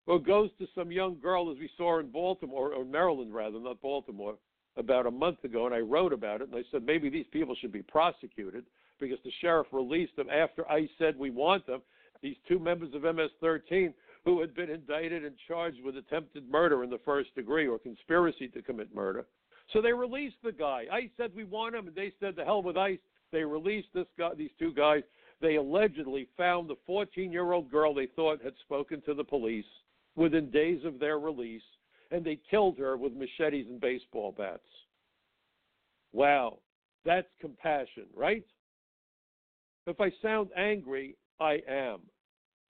Or 0.06 0.18
goes 0.18 0.50
to 0.58 0.66
some 0.74 0.92
young 0.92 1.18
girl, 1.20 1.50
as 1.50 1.58
we 1.58 1.70
saw 1.76 2.00
in 2.00 2.10
Baltimore, 2.10 2.74
or 2.74 2.84
Maryland 2.84 3.34
rather, 3.34 3.58
not 3.58 3.80
Baltimore, 3.80 4.36
about 4.76 5.06
a 5.06 5.10
month 5.10 5.42
ago, 5.44 5.66
and 5.66 5.74
I 5.74 5.80
wrote 5.80 6.12
about 6.12 6.42
it, 6.42 6.48
and 6.48 6.56
I 6.56 6.62
said 6.70 6.84
maybe 6.84 7.08
these 7.08 7.26
people 7.32 7.54
should 7.60 7.72
be 7.72 7.82
prosecuted 7.82 8.64
because 8.98 9.18
the 9.24 9.32
sheriff 9.40 9.66
released 9.72 10.16
them 10.16 10.28
after 10.30 10.70
ICE 10.70 10.88
said 10.98 11.18
we 11.18 11.30
want 11.30 11.66
them. 11.66 11.80
These 12.22 12.36
two 12.46 12.58
members 12.58 12.94
of 12.94 13.02
MS 13.02 13.30
13 13.40 13.94
who 14.24 14.40
had 14.40 14.54
been 14.54 14.70
indicted 14.70 15.24
and 15.24 15.34
charged 15.48 15.82
with 15.82 15.96
attempted 15.96 16.50
murder 16.50 16.84
in 16.84 16.90
the 16.90 17.00
first 17.04 17.34
degree 17.34 17.66
or 17.66 17.78
conspiracy 17.78 18.48
to 18.48 18.62
commit 18.62 18.94
murder. 18.94 19.26
So 19.72 19.80
they 19.80 19.92
released 19.92 20.36
the 20.42 20.52
guy. 20.52 20.84
ICE 20.92 21.10
said 21.16 21.30
we 21.34 21.44
want 21.44 21.74
him, 21.74 21.86
and 21.86 21.96
they 21.96 22.12
said 22.20 22.36
the 22.36 22.44
hell 22.44 22.62
with 22.62 22.76
ICE. 22.76 22.98
They 23.32 23.44
released 23.44 23.88
this 23.94 24.08
guy, 24.18 24.34
these 24.34 24.50
two 24.58 24.74
guys, 24.74 25.02
they 25.40 25.56
allegedly 25.56 26.28
found 26.36 26.68
the 26.68 26.76
14 26.86 27.32
year 27.32 27.52
old 27.52 27.70
girl 27.70 27.94
they 27.94 28.08
thought 28.14 28.42
had 28.42 28.54
spoken 28.60 29.00
to 29.02 29.14
the 29.14 29.24
police 29.24 29.64
within 30.16 30.50
days 30.50 30.84
of 30.84 30.98
their 30.98 31.18
release, 31.18 31.62
and 32.10 32.24
they 32.24 32.38
killed 32.50 32.78
her 32.78 32.96
with 32.96 33.14
machetes 33.14 33.66
and 33.68 33.80
baseball 33.80 34.34
bats. 34.36 34.60
Wow, 36.12 36.58
that's 37.04 37.28
compassion, 37.40 38.06
right? 38.14 38.44
If 39.86 40.00
I 40.00 40.10
sound 40.20 40.50
angry, 40.56 41.16
I 41.40 41.60
am. 41.68 42.00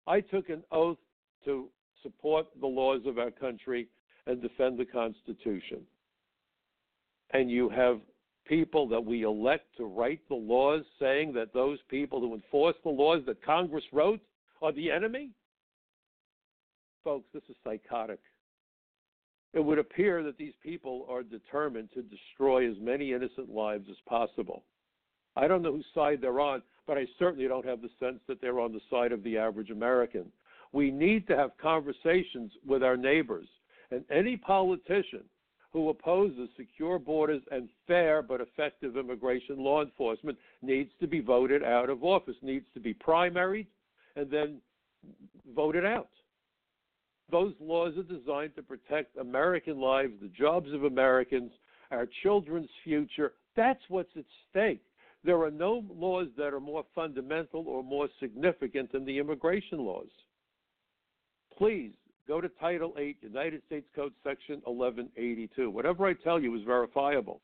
I 0.07 0.21
took 0.21 0.49
an 0.49 0.63
oath 0.71 0.99
to 1.45 1.69
support 2.03 2.47
the 2.61 2.67
laws 2.67 3.03
of 3.07 3.19
our 3.19 3.31
country 3.31 3.89
and 4.27 4.41
defend 4.41 4.79
the 4.79 4.85
Constitution. 4.85 5.81
And 7.33 7.51
you 7.51 7.69
have 7.69 8.01
people 8.47 8.89
that 8.89 9.05
we 9.05 9.23
elect 9.23 9.77
to 9.77 9.85
write 9.85 10.21
the 10.29 10.35
laws 10.35 10.83
saying 10.99 11.33
that 11.35 11.55
those 11.55 11.79
people 11.89 12.21
who 12.21 12.35
enforce 12.35 12.77
the 12.83 12.91
laws 12.91 13.23
that 13.27 13.45
Congress 13.45 13.85
wrote 13.93 14.21
are 14.61 14.73
the 14.73 14.91
enemy? 14.91 15.31
Folks, 17.05 17.29
this 17.33 17.43
is 17.49 17.57
psychotic. 17.65 18.19
It 19.53 19.65
would 19.65 19.79
appear 19.79 20.23
that 20.23 20.37
these 20.37 20.53
people 20.63 21.07
are 21.09 21.23
determined 21.23 21.91
to 21.95 22.03
destroy 22.03 22.71
as 22.71 22.77
many 22.81 23.13
innocent 23.13 23.51
lives 23.51 23.87
as 23.91 23.97
possible. 24.07 24.65
I 25.37 25.49
don't 25.49 25.63
know 25.63 25.73
whose 25.73 25.87
side 25.95 26.21
they're 26.21 26.41
on, 26.41 26.63
but 26.87 26.99
I 26.99 27.07
certainly 27.19 27.49
don't 27.49 27.67
have 27.67 27.83
the 27.83 27.91
sense 27.99 28.21
that 28.29 28.41
they're 28.41 28.61
on 28.61 28.73
the 28.73 28.81
side 28.91 29.13
of 29.13 29.23
the 29.23 29.39
average 29.39 29.71
American. 29.71 30.31
We 30.73 30.91
need 30.91 31.27
to 31.29 31.37
have 31.37 31.51
conversations 31.61 32.53
with 32.67 32.83
our 32.83 32.97
neighbors. 32.97 33.49
And 33.91 34.05
any 34.11 34.37
politician 34.37 35.25
who 35.73 35.89
opposes 35.89 36.49
secure 36.57 36.99
borders 36.99 37.43
and 37.51 37.69
fair 37.87 38.23
but 38.23 38.41
effective 38.41 38.97
immigration 38.97 39.59
law 39.59 39.83
enforcement 39.83 40.39
needs 40.63 40.91
to 41.01 41.07
be 41.07 41.21
voted 41.21 41.63
out 41.63 41.91
of 41.91 42.03
office, 42.05 42.37
needs 42.43 42.67
to 42.75 42.81
be 42.81 42.95
primaried 42.95 43.67
and 44.17 44.31
then 44.31 44.61
voted 45.55 45.85
out. 45.85 46.09
Those 47.31 47.55
laws 47.61 47.95
are 47.97 48.03
designed 48.03 48.57
to 48.57 48.63
protect 48.63 49.17
American 49.17 49.81
lives, 49.81 50.15
the 50.21 50.29
jobs 50.29 50.73
of 50.73 50.85
Americans, 50.85 51.53
our 51.93 52.07
children's 52.23 52.71
future. 52.83 53.33
That's 53.57 53.83
what's 53.89 54.11
at 54.17 54.25
stake. 54.51 54.83
There 55.23 55.41
are 55.43 55.51
no 55.51 55.85
laws 55.91 56.29
that 56.37 56.53
are 56.55 56.61
more 56.61 56.85
fundamental 56.95 57.69
or 57.69 57.85
more 57.85 58.09
significant 58.19 58.91
than 58.91 59.05
the 59.05 59.19
immigration 59.19 59.79
laws. 59.79 60.09
Please 61.61 61.93
go 62.27 62.41
to 62.41 62.49
Title 62.49 62.95
8, 62.99 63.19
United 63.21 63.61
States 63.67 63.87
Code 63.95 64.15
Section 64.25 64.63
1182. 64.65 65.71
Whatever 65.71 66.07
I 66.07 66.15
tell 66.15 66.41
you 66.41 66.57
is 66.57 66.63
verifiable. 66.65 67.43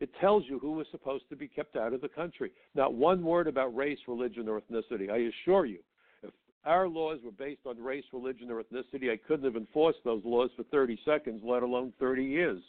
It 0.00 0.10
tells 0.20 0.44
you 0.46 0.58
who 0.58 0.72
was 0.72 0.86
supposed 0.90 1.24
to 1.30 1.36
be 1.36 1.48
kept 1.48 1.74
out 1.74 1.94
of 1.94 2.02
the 2.02 2.08
country. 2.10 2.52
Not 2.74 2.92
one 2.92 3.24
word 3.24 3.48
about 3.48 3.74
race, 3.74 4.00
religion, 4.06 4.50
or 4.50 4.60
ethnicity. 4.60 5.10
I 5.10 5.30
assure 5.30 5.64
you, 5.64 5.78
if 6.22 6.30
our 6.66 6.86
laws 6.86 7.20
were 7.24 7.32
based 7.32 7.62
on 7.64 7.82
race, 7.82 8.04
religion, 8.12 8.50
or 8.50 8.62
ethnicity, 8.62 9.10
I 9.10 9.16
couldn't 9.16 9.46
have 9.46 9.56
enforced 9.56 10.00
those 10.04 10.20
laws 10.26 10.50
for 10.58 10.64
30 10.64 10.98
seconds, 11.02 11.40
let 11.42 11.62
alone 11.62 11.94
30 11.98 12.22
years. 12.22 12.62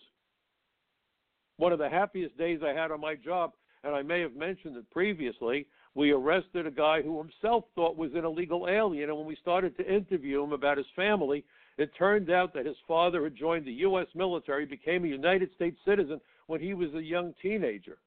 One 1.57 1.73
of 1.73 1.79
the 1.79 1.89
happiest 1.89 2.37
days 2.37 2.61
I 2.65 2.69
had 2.69 2.91
on 2.91 3.01
my 3.01 3.15
job, 3.15 3.51
and 3.83 3.93
I 3.93 4.01
may 4.01 4.21
have 4.21 4.37
mentioned 4.37 4.77
it 4.77 4.89
previously, 4.91 5.67
we 5.95 6.11
arrested 6.11 6.67
a 6.67 6.71
guy 6.71 7.01
who 7.01 7.17
himself 7.17 7.63
thought 7.73 7.95
was 7.95 8.11
an 8.13 8.25
illegal 8.25 8.67
alien. 8.69 9.09
And 9.09 9.17
when 9.17 9.25
we 9.25 9.37
started 9.41 9.75
to 9.77 9.93
interview 9.93 10.43
him 10.43 10.51
about 10.51 10.77
his 10.77 10.85
family, 10.93 11.45
it 11.77 11.89
turned 11.97 12.29
out 12.29 12.53
that 12.53 12.65
his 12.65 12.75
father 12.85 13.23
had 13.23 13.35
joined 13.35 13.65
the 13.65 13.71
U.S. 13.71 14.07
military, 14.13 14.65
became 14.65 15.05
a 15.05 15.09
United 15.09 15.49
States 15.55 15.77
citizen 15.85 16.19
when 16.47 16.59
he 16.59 16.73
was 16.73 16.93
a 16.93 17.01
young 17.01 17.33
teenager. 17.41 17.97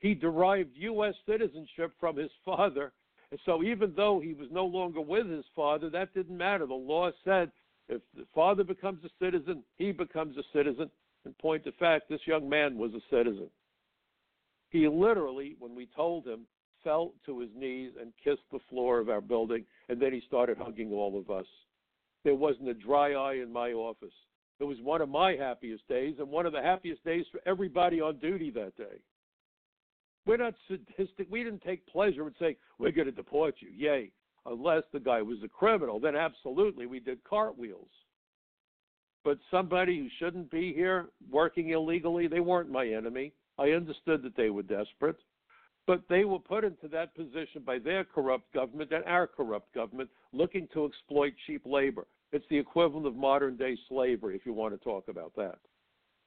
He 0.00 0.14
derived 0.14 0.70
U.S. 0.76 1.14
citizenship 1.26 1.92
from 1.98 2.16
his 2.16 2.30
father. 2.44 2.92
And 3.30 3.40
so 3.46 3.62
even 3.62 3.94
though 3.96 4.20
he 4.20 4.34
was 4.34 4.48
no 4.50 4.66
longer 4.66 5.00
with 5.00 5.28
his 5.28 5.44
father, 5.56 5.88
that 5.90 6.12
didn't 6.12 6.36
matter. 6.36 6.66
The 6.66 6.74
law 6.74 7.10
said 7.24 7.50
if 7.88 8.02
the 8.14 8.26
father 8.34 8.64
becomes 8.64 9.02
a 9.04 9.10
citizen, 9.22 9.62
he 9.76 9.92
becomes 9.92 10.36
a 10.36 10.42
citizen. 10.52 10.90
In 11.24 11.32
point 11.34 11.66
of 11.66 11.74
fact, 11.74 12.08
this 12.08 12.20
young 12.26 12.48
man 12.48 12.76
was 12.76 12.92
a 12.92 13.14
citizen. 13.14 13.48
He 14.70 14.88
literally, 14.88 15.56
when 15.58 15.74
we 15.74 15.88
told 15.94 16.26
him, 16.26 16.46
fell 16.82 17.12
to 17.26 17.40
his 17.40 17.50
knees 17.54 17.92
and 18.00 18.12
kissed 18.22 18.48
the 18.52 18.58
floor 18.68 18.98
of 18.98 19.08
our 19.08 19.20
building, 19.20 19.64
and 19.88 20.00
then 20.00 20.12
he 20.12 20.22
started 20.26 20.58
hugging 20.58 20.92
all 20.92 21.18
of 21.18 21.30
us. 21.30 21.46
There 22.24 22.34
wasn't 22.34 22.68
a 22.68 22.74
dry 22.74 23.12
eye 23.12 23.34
in 23.42 23.52
my 23.52 23.72
office. 23.72 24.12
It 24.58 24.64
was 24.64 24.78
one 24.82 25.00
of 25.00 25.08
my 25.08 25.32
happiest 25.32 25.88
days 25.88 26.16
and 26.18 26.28
one 26.28 26.44
of 26.44 26.52
the 26.52 26.60
happiest 26.60 27.02
days 27.04 27.24
for 27.32 27.40
everybody 27.46 28.00
on 28.00 28.18
duty 28.18 28.50
that 28.50 28.76
day. 28.76 29.00
We're 30.26 30.36
not 30.36 30.54
sadistic. 30.68 31.28
We 31.30 31.42
didn't 31.42 31.62
take 31.62 31.86
pleasure 31.86 32.26
in 32.26 32.34
saying, 32.38 32.56
we're 32.78 32.92
going 32.92 33.06
to 33.06 33.12
deport 33.12 33.54
you. 33.60 33.70
Yay. 33.74 34.12
Unless 34.46 34.84
the 34.92 35.00
guy 35.00 35.22
was 35.22 35.38
a 35.42 35.48
criminal, 35.48 35.98
then 35.98 36.14
absolutely 36.14 36.86
we 36.86 37.00
did 37.00 37.24
cartwheels. 37.24 37.88
But 39.24 39.38
somebody 39.50 39.98
who 39.98 40.08
shouldn't 40.18 40.50
be 40.50 40.72
here 40.72 41.08
working 41.30 41.70
illegally, 41.70 42.26
they 42.26 42.40
weren't 42.40 42.70
my 42.70 42.86
enemy. 42.86 43.32
I 43.58 43.70
understood 43.70 44.22
that 44.22 44.36
they 44.36 44.48
were 44.50 44.62
desperate, 44.62 45.18
but 45.90 46.04
they 46.08 46.24
were 46.24 46.38
put 46.38 46.62
into 46.62 46.86
that 46.86 47.12
position 47.16 47.62
by 47.66 47.76
their 47.76 48.04
corrupt 48.04 48.54
government 48.54 48.92
and 48.92 49.04
our 49.06 49.26
corrupt 49.26 49.74
government 49.74 50.08
looking 50.32 50.68
to 50.72 50.84
exploit 50.84 51.32
cheap 51.48 51.62
labor. 51.66 52.06
It's 52.30 52.44
the 52.48 52.58
equivalent 52.58 53.08
of 53.08 53.16
modern 53.16 53.56
day 53.56 53.76
slavery, 53.88 54.36
if 54.36 54.46
you 54.46 54.52
want 54.52 54.72
to 54.72 54.84
talk 54.84 55.08
about 55.08 55.34
that. 55.34 55.58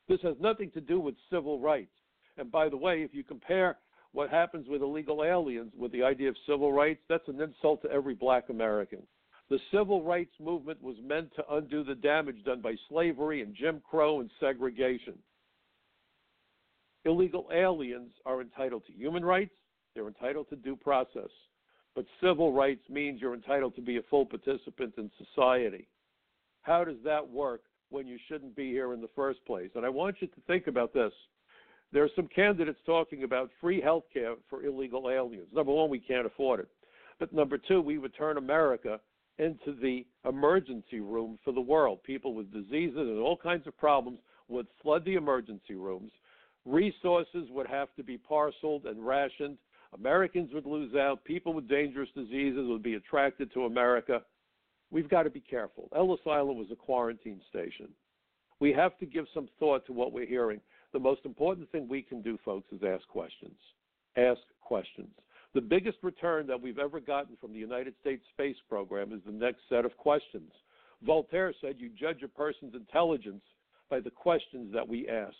This 0.10 0.20
has 0.24 0.36
nothing 0.42 0.70
to 0.72 0.82
do 0.82 1.00
with 1.00 1.16
civil 1.32 1.62
rights. 1.62 1.96
And 2.38 2.52
by 2.52 2.68
the 2.68 2.76
way, 2.76 3.04
if 3.04 3.14
you 3.14 3.24
compare 3.24 3.78
what 4.12 4.30
happens 4.30 4.68
with 4.68 4.82
illegal 4.82 5.24
aliens 5.24 5.72
with 5.78 5.94
the 5.94 6.04
idea 6.04 6.28
of 6.28 6.36
civil 6.46 6.74
rights, 6.74 7.00
that's 7.08 7.30
an 7.30 7.40
insult 7.40 7.84
to 7.84 7.90
every 7.90 8.16
black 8.16 8.50
American. 8.50 9.04
The 9.50 9.60
civil 9.72 10.04
rights 10.04 10.34
movement 10.42 10.84
was 10.84 10.98
meant 11.02 11.34
to 11.38 11.56
undo 11.56 11.86
the 11.86 11.96
damage 11.96 12.44
done 12.44 12.60
by 12.60 12.76
slavery 12.90 13.42
and 13.42 13.56
Jim 13.56 13.82
Crow 13.90 14.20
and 14.20 14.30
segregation 14.42 15.14
illegal 17.06 17.48
aliens 17.54 18.12
are 18.26 18.42
entitled 18.42 18.86
to 18.86 18.94
human 18.94 19.24
rights, 19.24 19.54
they're 19.94 20.08
entitled 20.08 20.50
to 20.50 20.56
due 20.56 20.76
process. 20.76 21.30
But 21.96 22.06
civil 22.22 22.52
rights 22.52 22.90
means 22.90 23.22
you're 23.22 23.36
entitled 23.36 23.76
to 23.76 23.82
be 23.82 23.98
a 23.98 24.04
full 24.10 24.26
participant 24.26 24.96
in 24.98 25.12
society. 25.18 25.88
How 26.64 26.84
does 26.84 26.98
that 27.04 27.28
work 27.28 27.62
when 27.90 28.08
you 28.08 28.18
shouldn't 28.28 28.56
be 28.56 28.72
here 28.72 28.94
in 28.94 29.02
the 29.02 29.10
first 29.16 29.46
place? 29.46 29.70
And 29.76 29.86
I 29.86 29.90
want 29.90 30.16
you 30.20 30.28
to 30.28 30.42
think 30.48 30.68
about 30.68 30.94
this. 30.94 31.12
There 31.92 32.04
are 32.04 32.10
some 32.16 32.28
candidates 32.28 32.80
talking 32.86 33.24
about 33.24 33.52
free 33.62 33.80
health 33.80 34.06
care 34.12 34.34
for 34.50 34.64
illegal 34.64 35.12
aliens. 35.12 35.50
Number 35.54 35.72
one, 35.72 35.92
we 35.92 36.00
can't 36.00 36.26
afford 36.26 36.62
it. 36.62 36.70
But 37.20 37.34
number 37.34 37.60
two, 37.60 37.82
we 37.82 38.00
would 38.00 38.16
turn 38.16 38.38
America 38.38 39.00
into 39.38 39.76
the 39.80 40.06
emergency 40.28 41.00
room 41.00 41.38
for 41.44 41.52
the 41.52 41.62
world. 41.62 42.02
People 42.04 42.34
with 42.34 42.52
diseases 42.52 42.98
and 42.98 43.20
all 43.20 43.38
kinds 43.38 43.68
of 43.68 43.78
problems 43.78 44.20
would 44.48 44.68
flood 44.82 45.06
the 45.06 45.16
emergency 45.16 45.76
rooms 45.76 46.12
Resources 46.66 47.50
would 47.50 47.68
have 47.68 47.94
to 47.96 48.04
be 48.04 48.18
parceled 48.18 48.86
and 48.86 49.06
rationed. 49.06 49.58
Americans 49.94 50.52
would 50.54 50.66
lose 50.66 50.96
out. 50.96 51.24
People 51.24 51.54
with 51.54 51.68
dangerous 51.68 52.10
diseases 52.16 52.68
would 52.68 52.84
be 52.84 52.96
attracted 52.96 53.54
to 53.54 53.66
America. 53.66 54.22
We've 54.92 55.10
got 55.10 55.24
to 55.24 55.30
be 55.30 55.42
careful. 55.42 55.90
Ellis 55.96 56.22
Island 56.26 56.58
was 56.58 56.72
a 56.72 56.76
quarantine 56.76 57.42
station. 57.50 57.90
We 58.60 58.72
have 58.74 58.98
to 59.00 59.06
give 59.06 59.26
some 59.34 59.50
thought 59.60 59.86
to 59.88 59.94
what 59.94 60.14
we're 60.14 60.26
hearing. 60.26 60.62
The 60.94 61.00
most 61.00 61.22
important 61.26 61.72
thing 61.72 61.88
we 61.90 62.02
can 62.02 62.22
do, 62.22 62.38
folks, 62.46 62.72
is 62.72 62.82
ask 62.84 63.08
questions. 63.08 63.58
Ask 64.16 64.42
questions. 64.62 65.10
The 65.54 65.62
biggest 65.62 65.98
return 66.02 66.48
that 66.48 66.62
we've 66.62 66.80
ever 66.80 67.00
gotten 67.00 67.36
from 67.42 67.54
the 67.54 67.60
United 67.60 67.94
States 68.02 68.24
space 68.34 68.56
program 68.70 69.12
is 69.12 69.22
the 69.26 69.32
next 69.32 69.62
set 69.70 69.86
of 69.86 69.98
questions. 69.98 70.52
Voltaire 71.04 71.54
said 71.62 71.76
you 71.78 71.90
judge 71.90 72.24
a 72.24 72.28
person's 72.28 72.74
intelligence 72.74 73.44
by 73.90 74.00
the 74.00 74.10
questions 74.10 74.72
that 74.74 74.88
we 74.88 75.10
ask. 75.10 75.36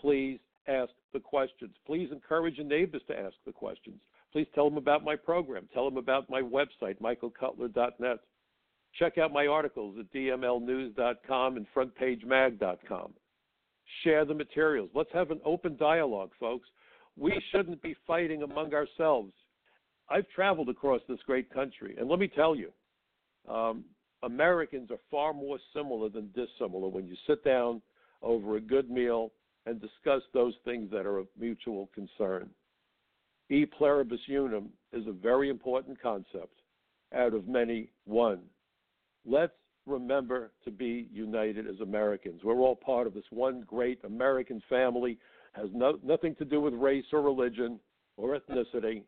Please 0.00 0.38
ask 0.68 0.90
the 1.12 1.20
questions. 1.20 1.72
Please 1.86 2.08
encourage 2.12 2.56
your 2.56 2.66
neighbors 2.66 3.02
to 3.08 3.18
ask 3.18 3.34
the 3.44 3.52
questions. 3.52 4.00
Please 4.32 4.46
tell 4.54 4.68
them 4.68 4.78
about 4.78 5.04
my 5.04 5.16
program. 5.16 5.68
Tell 5.72 5.84
them 5.84 5.96
about 5.96 6.28
my 6.28 6.42
website, 6.42 7.00
michaelcutler.net. 7.00 8.18
Check 8.98 9.18
out 9.18 9.32
my 9.32 9.46
articles 9.46 9.96
at 9.98 10.12
dmlnews.com 10.12 11.56
and 11.56 11.66
frontpagemag.com. 11.74 13.12
Share 14.02 14.24
the 14.24 14.34
materials. 14.34 14.90
Let's 14.94 15.12
have 15.12 15.30
an 15.30 15.40
open 15.44 15.76
dialogue, 15.76 16.30
folks. 16.40 16.68
We 17.16 17.32
shouldn't 17.50 17.82
be 17.82 17.96
fighting 18.06 18.42
among 18.42 18.74
ourselves. 18.74 19.32
I've 20.10 20.28
traveled 20.34 20.68
across 20.68 21.00
this 21.08 21.18
great 21.26 21.52
country, 21.52 21.96
and 21.98 22.08
let 22.08 22.18
me 22.18 22.28
tell 22.28 22.54
you, 22.54 22.70
um, 23.48 23.84
Americans 24.22 24.90
are 24.90 24.98
far 25.10 25.32
more 25.32 25.58
similar 25.74 26.08
than 26.08 26.30
dissimilar 26.34 26.88
when 26.88 27.06
you 27.06 27.16
sit 27.26 27.44
down 27.44 27.82
over 28.22 28.56
a 28.56 28.60
good 28.60 28.90
meal 28.90 29.32
and 29.66 29.80
discuss 29.80 30.22
those 30.32 30.54
things 30.64 30.90
that 30.92 31.06
are 31.06 31.18
of 31.18 31.26
mutual 31.38 31.90
concern. 31.94 32.48
E 33.50 33.66
pluribus 33.66 34.20
unum 34.28 34.70
is 34.92 35.06
a 35.06 35.12
very 35.12 35.50
important 35.50 36.00
concept. 36.00 36.62
Out 37.14 37.34
of 37.34 37.46
many, 37.46 37.90
one. 38.04 38.40
Let's 39.24 39.52
remember 39.86 40.50
to 40.64 40.70
be 40.70 41.08
united 41.12 41.66
as 41.68 41.80
Americans. 41.80 42.42
We're 42.42 42.56
all 42.56 42.76
part 42.76 43.06
of 43.06 43.14
this 43.14 43.24
one 43.30 43.64
great 43.66 44.00
American 44.04 44.62
family. 44.68 45.18
Has 45.52 45.68
no, 45.72 45.98
nothing 46.02 46.34
to 46.36 46.44
do 46.44 46.60
with 46.60 46.74
race 46.74 47.04
or 47.12 47.22
religion 47.22 47.78
or 48.16 48.38
ethnicity. 48.38 49.02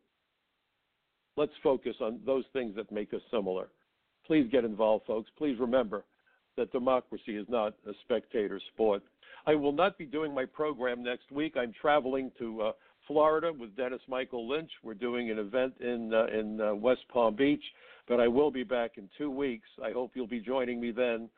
Let's 1.36 1.52
focus 1.62 1.96
on 2.00 2.20
those 2.24 2.44
things 2.52 2.74
that 2.76 2.90
make 2.90 3.12
us 3.12 3.20
similar. 3.30 3.68
Please 4.26 4.48
get 4.50 4.64
involved, 4.64 5.06
folks. 5.06 5.30
Please 5.36 5.56
remember 5.58 6.04
that 6.58 6.72
democracy 6.72 7.36
is 7.36 7.46
not 7.48 7.74
a 7.86 7.92
spectator 8.02 8.60
sport. 8.74 9.02
I 9.46 9.54
will 9.54 9.72
not 9.72 9.96
be 9.96 10.04
doing 10.04 10.34
my 10.34 10.44
program 10.44 11.02
next 11.02 11.32
week. 11.32 11.54
I'm 11.56 11.72
traveling 11.80 12.30
to 12.38 12.60
uh, 12.60 12.72
Florida 13.06 13.50
with 13.50 13.74
Dennis 13.76 14.02
Michael 14.08 14.46
Lynch. 14.46 14.70
We're 14.82 14.94
doing 14.94 15.30
an 15.30 15.38
event 15.38 15.74
in 15.80 16.12
uh, 16.12 16.26
in 16.26 16.60
uh, 16.60 16.74
West 16.74 17.00
Palm 17.10 17.34
Beach, 17.34 17.62
but 18.06 18.20
I 18.20 18.28
will 18.28 18.50
be 18.50 18.64
back 18.64 18.98
in 18.98 19.08
two 19.16 19.30
weeks. 19.30 19.68
I 19.82 19.92
hope 19.92 20.12
you'll 20.14 20.26
be 20.26 20.40
joining 20.40 20.80
me 20.80 20.90
then, 20.90 21.30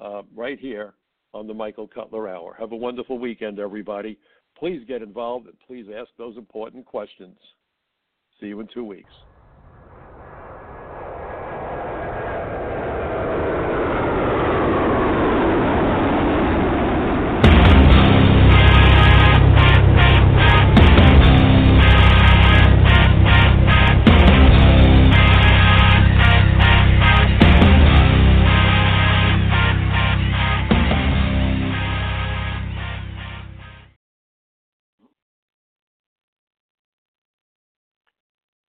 uh, 0.00 0.22
right 0.34 0.58
here 0.58 0.94
on 1.32 1.46
the 1.46 1.54
Michael 1.54 1.86
Cutler 1.86 2.28
Hour. 2.28 2.56
Have 2.58 2.72
a 2.72 2.76
wonderful 2.76 3.18
weekend, 3.18 3.60
everybody. 3.60 4.18
Please 4.58 4.82
get 4.88 5.02
involved 5.02 5.46
and 5.46 5.56
please 5.66 5.86
ask 5.94 6.10
those 6.18 6.36
important 6.36 6.84
questions. 6.84 7.36
See 8.40 8.46
you 8.46 8.60
in 8.60 8.68
two 8.74 8.84
weeks. 8.84 9.12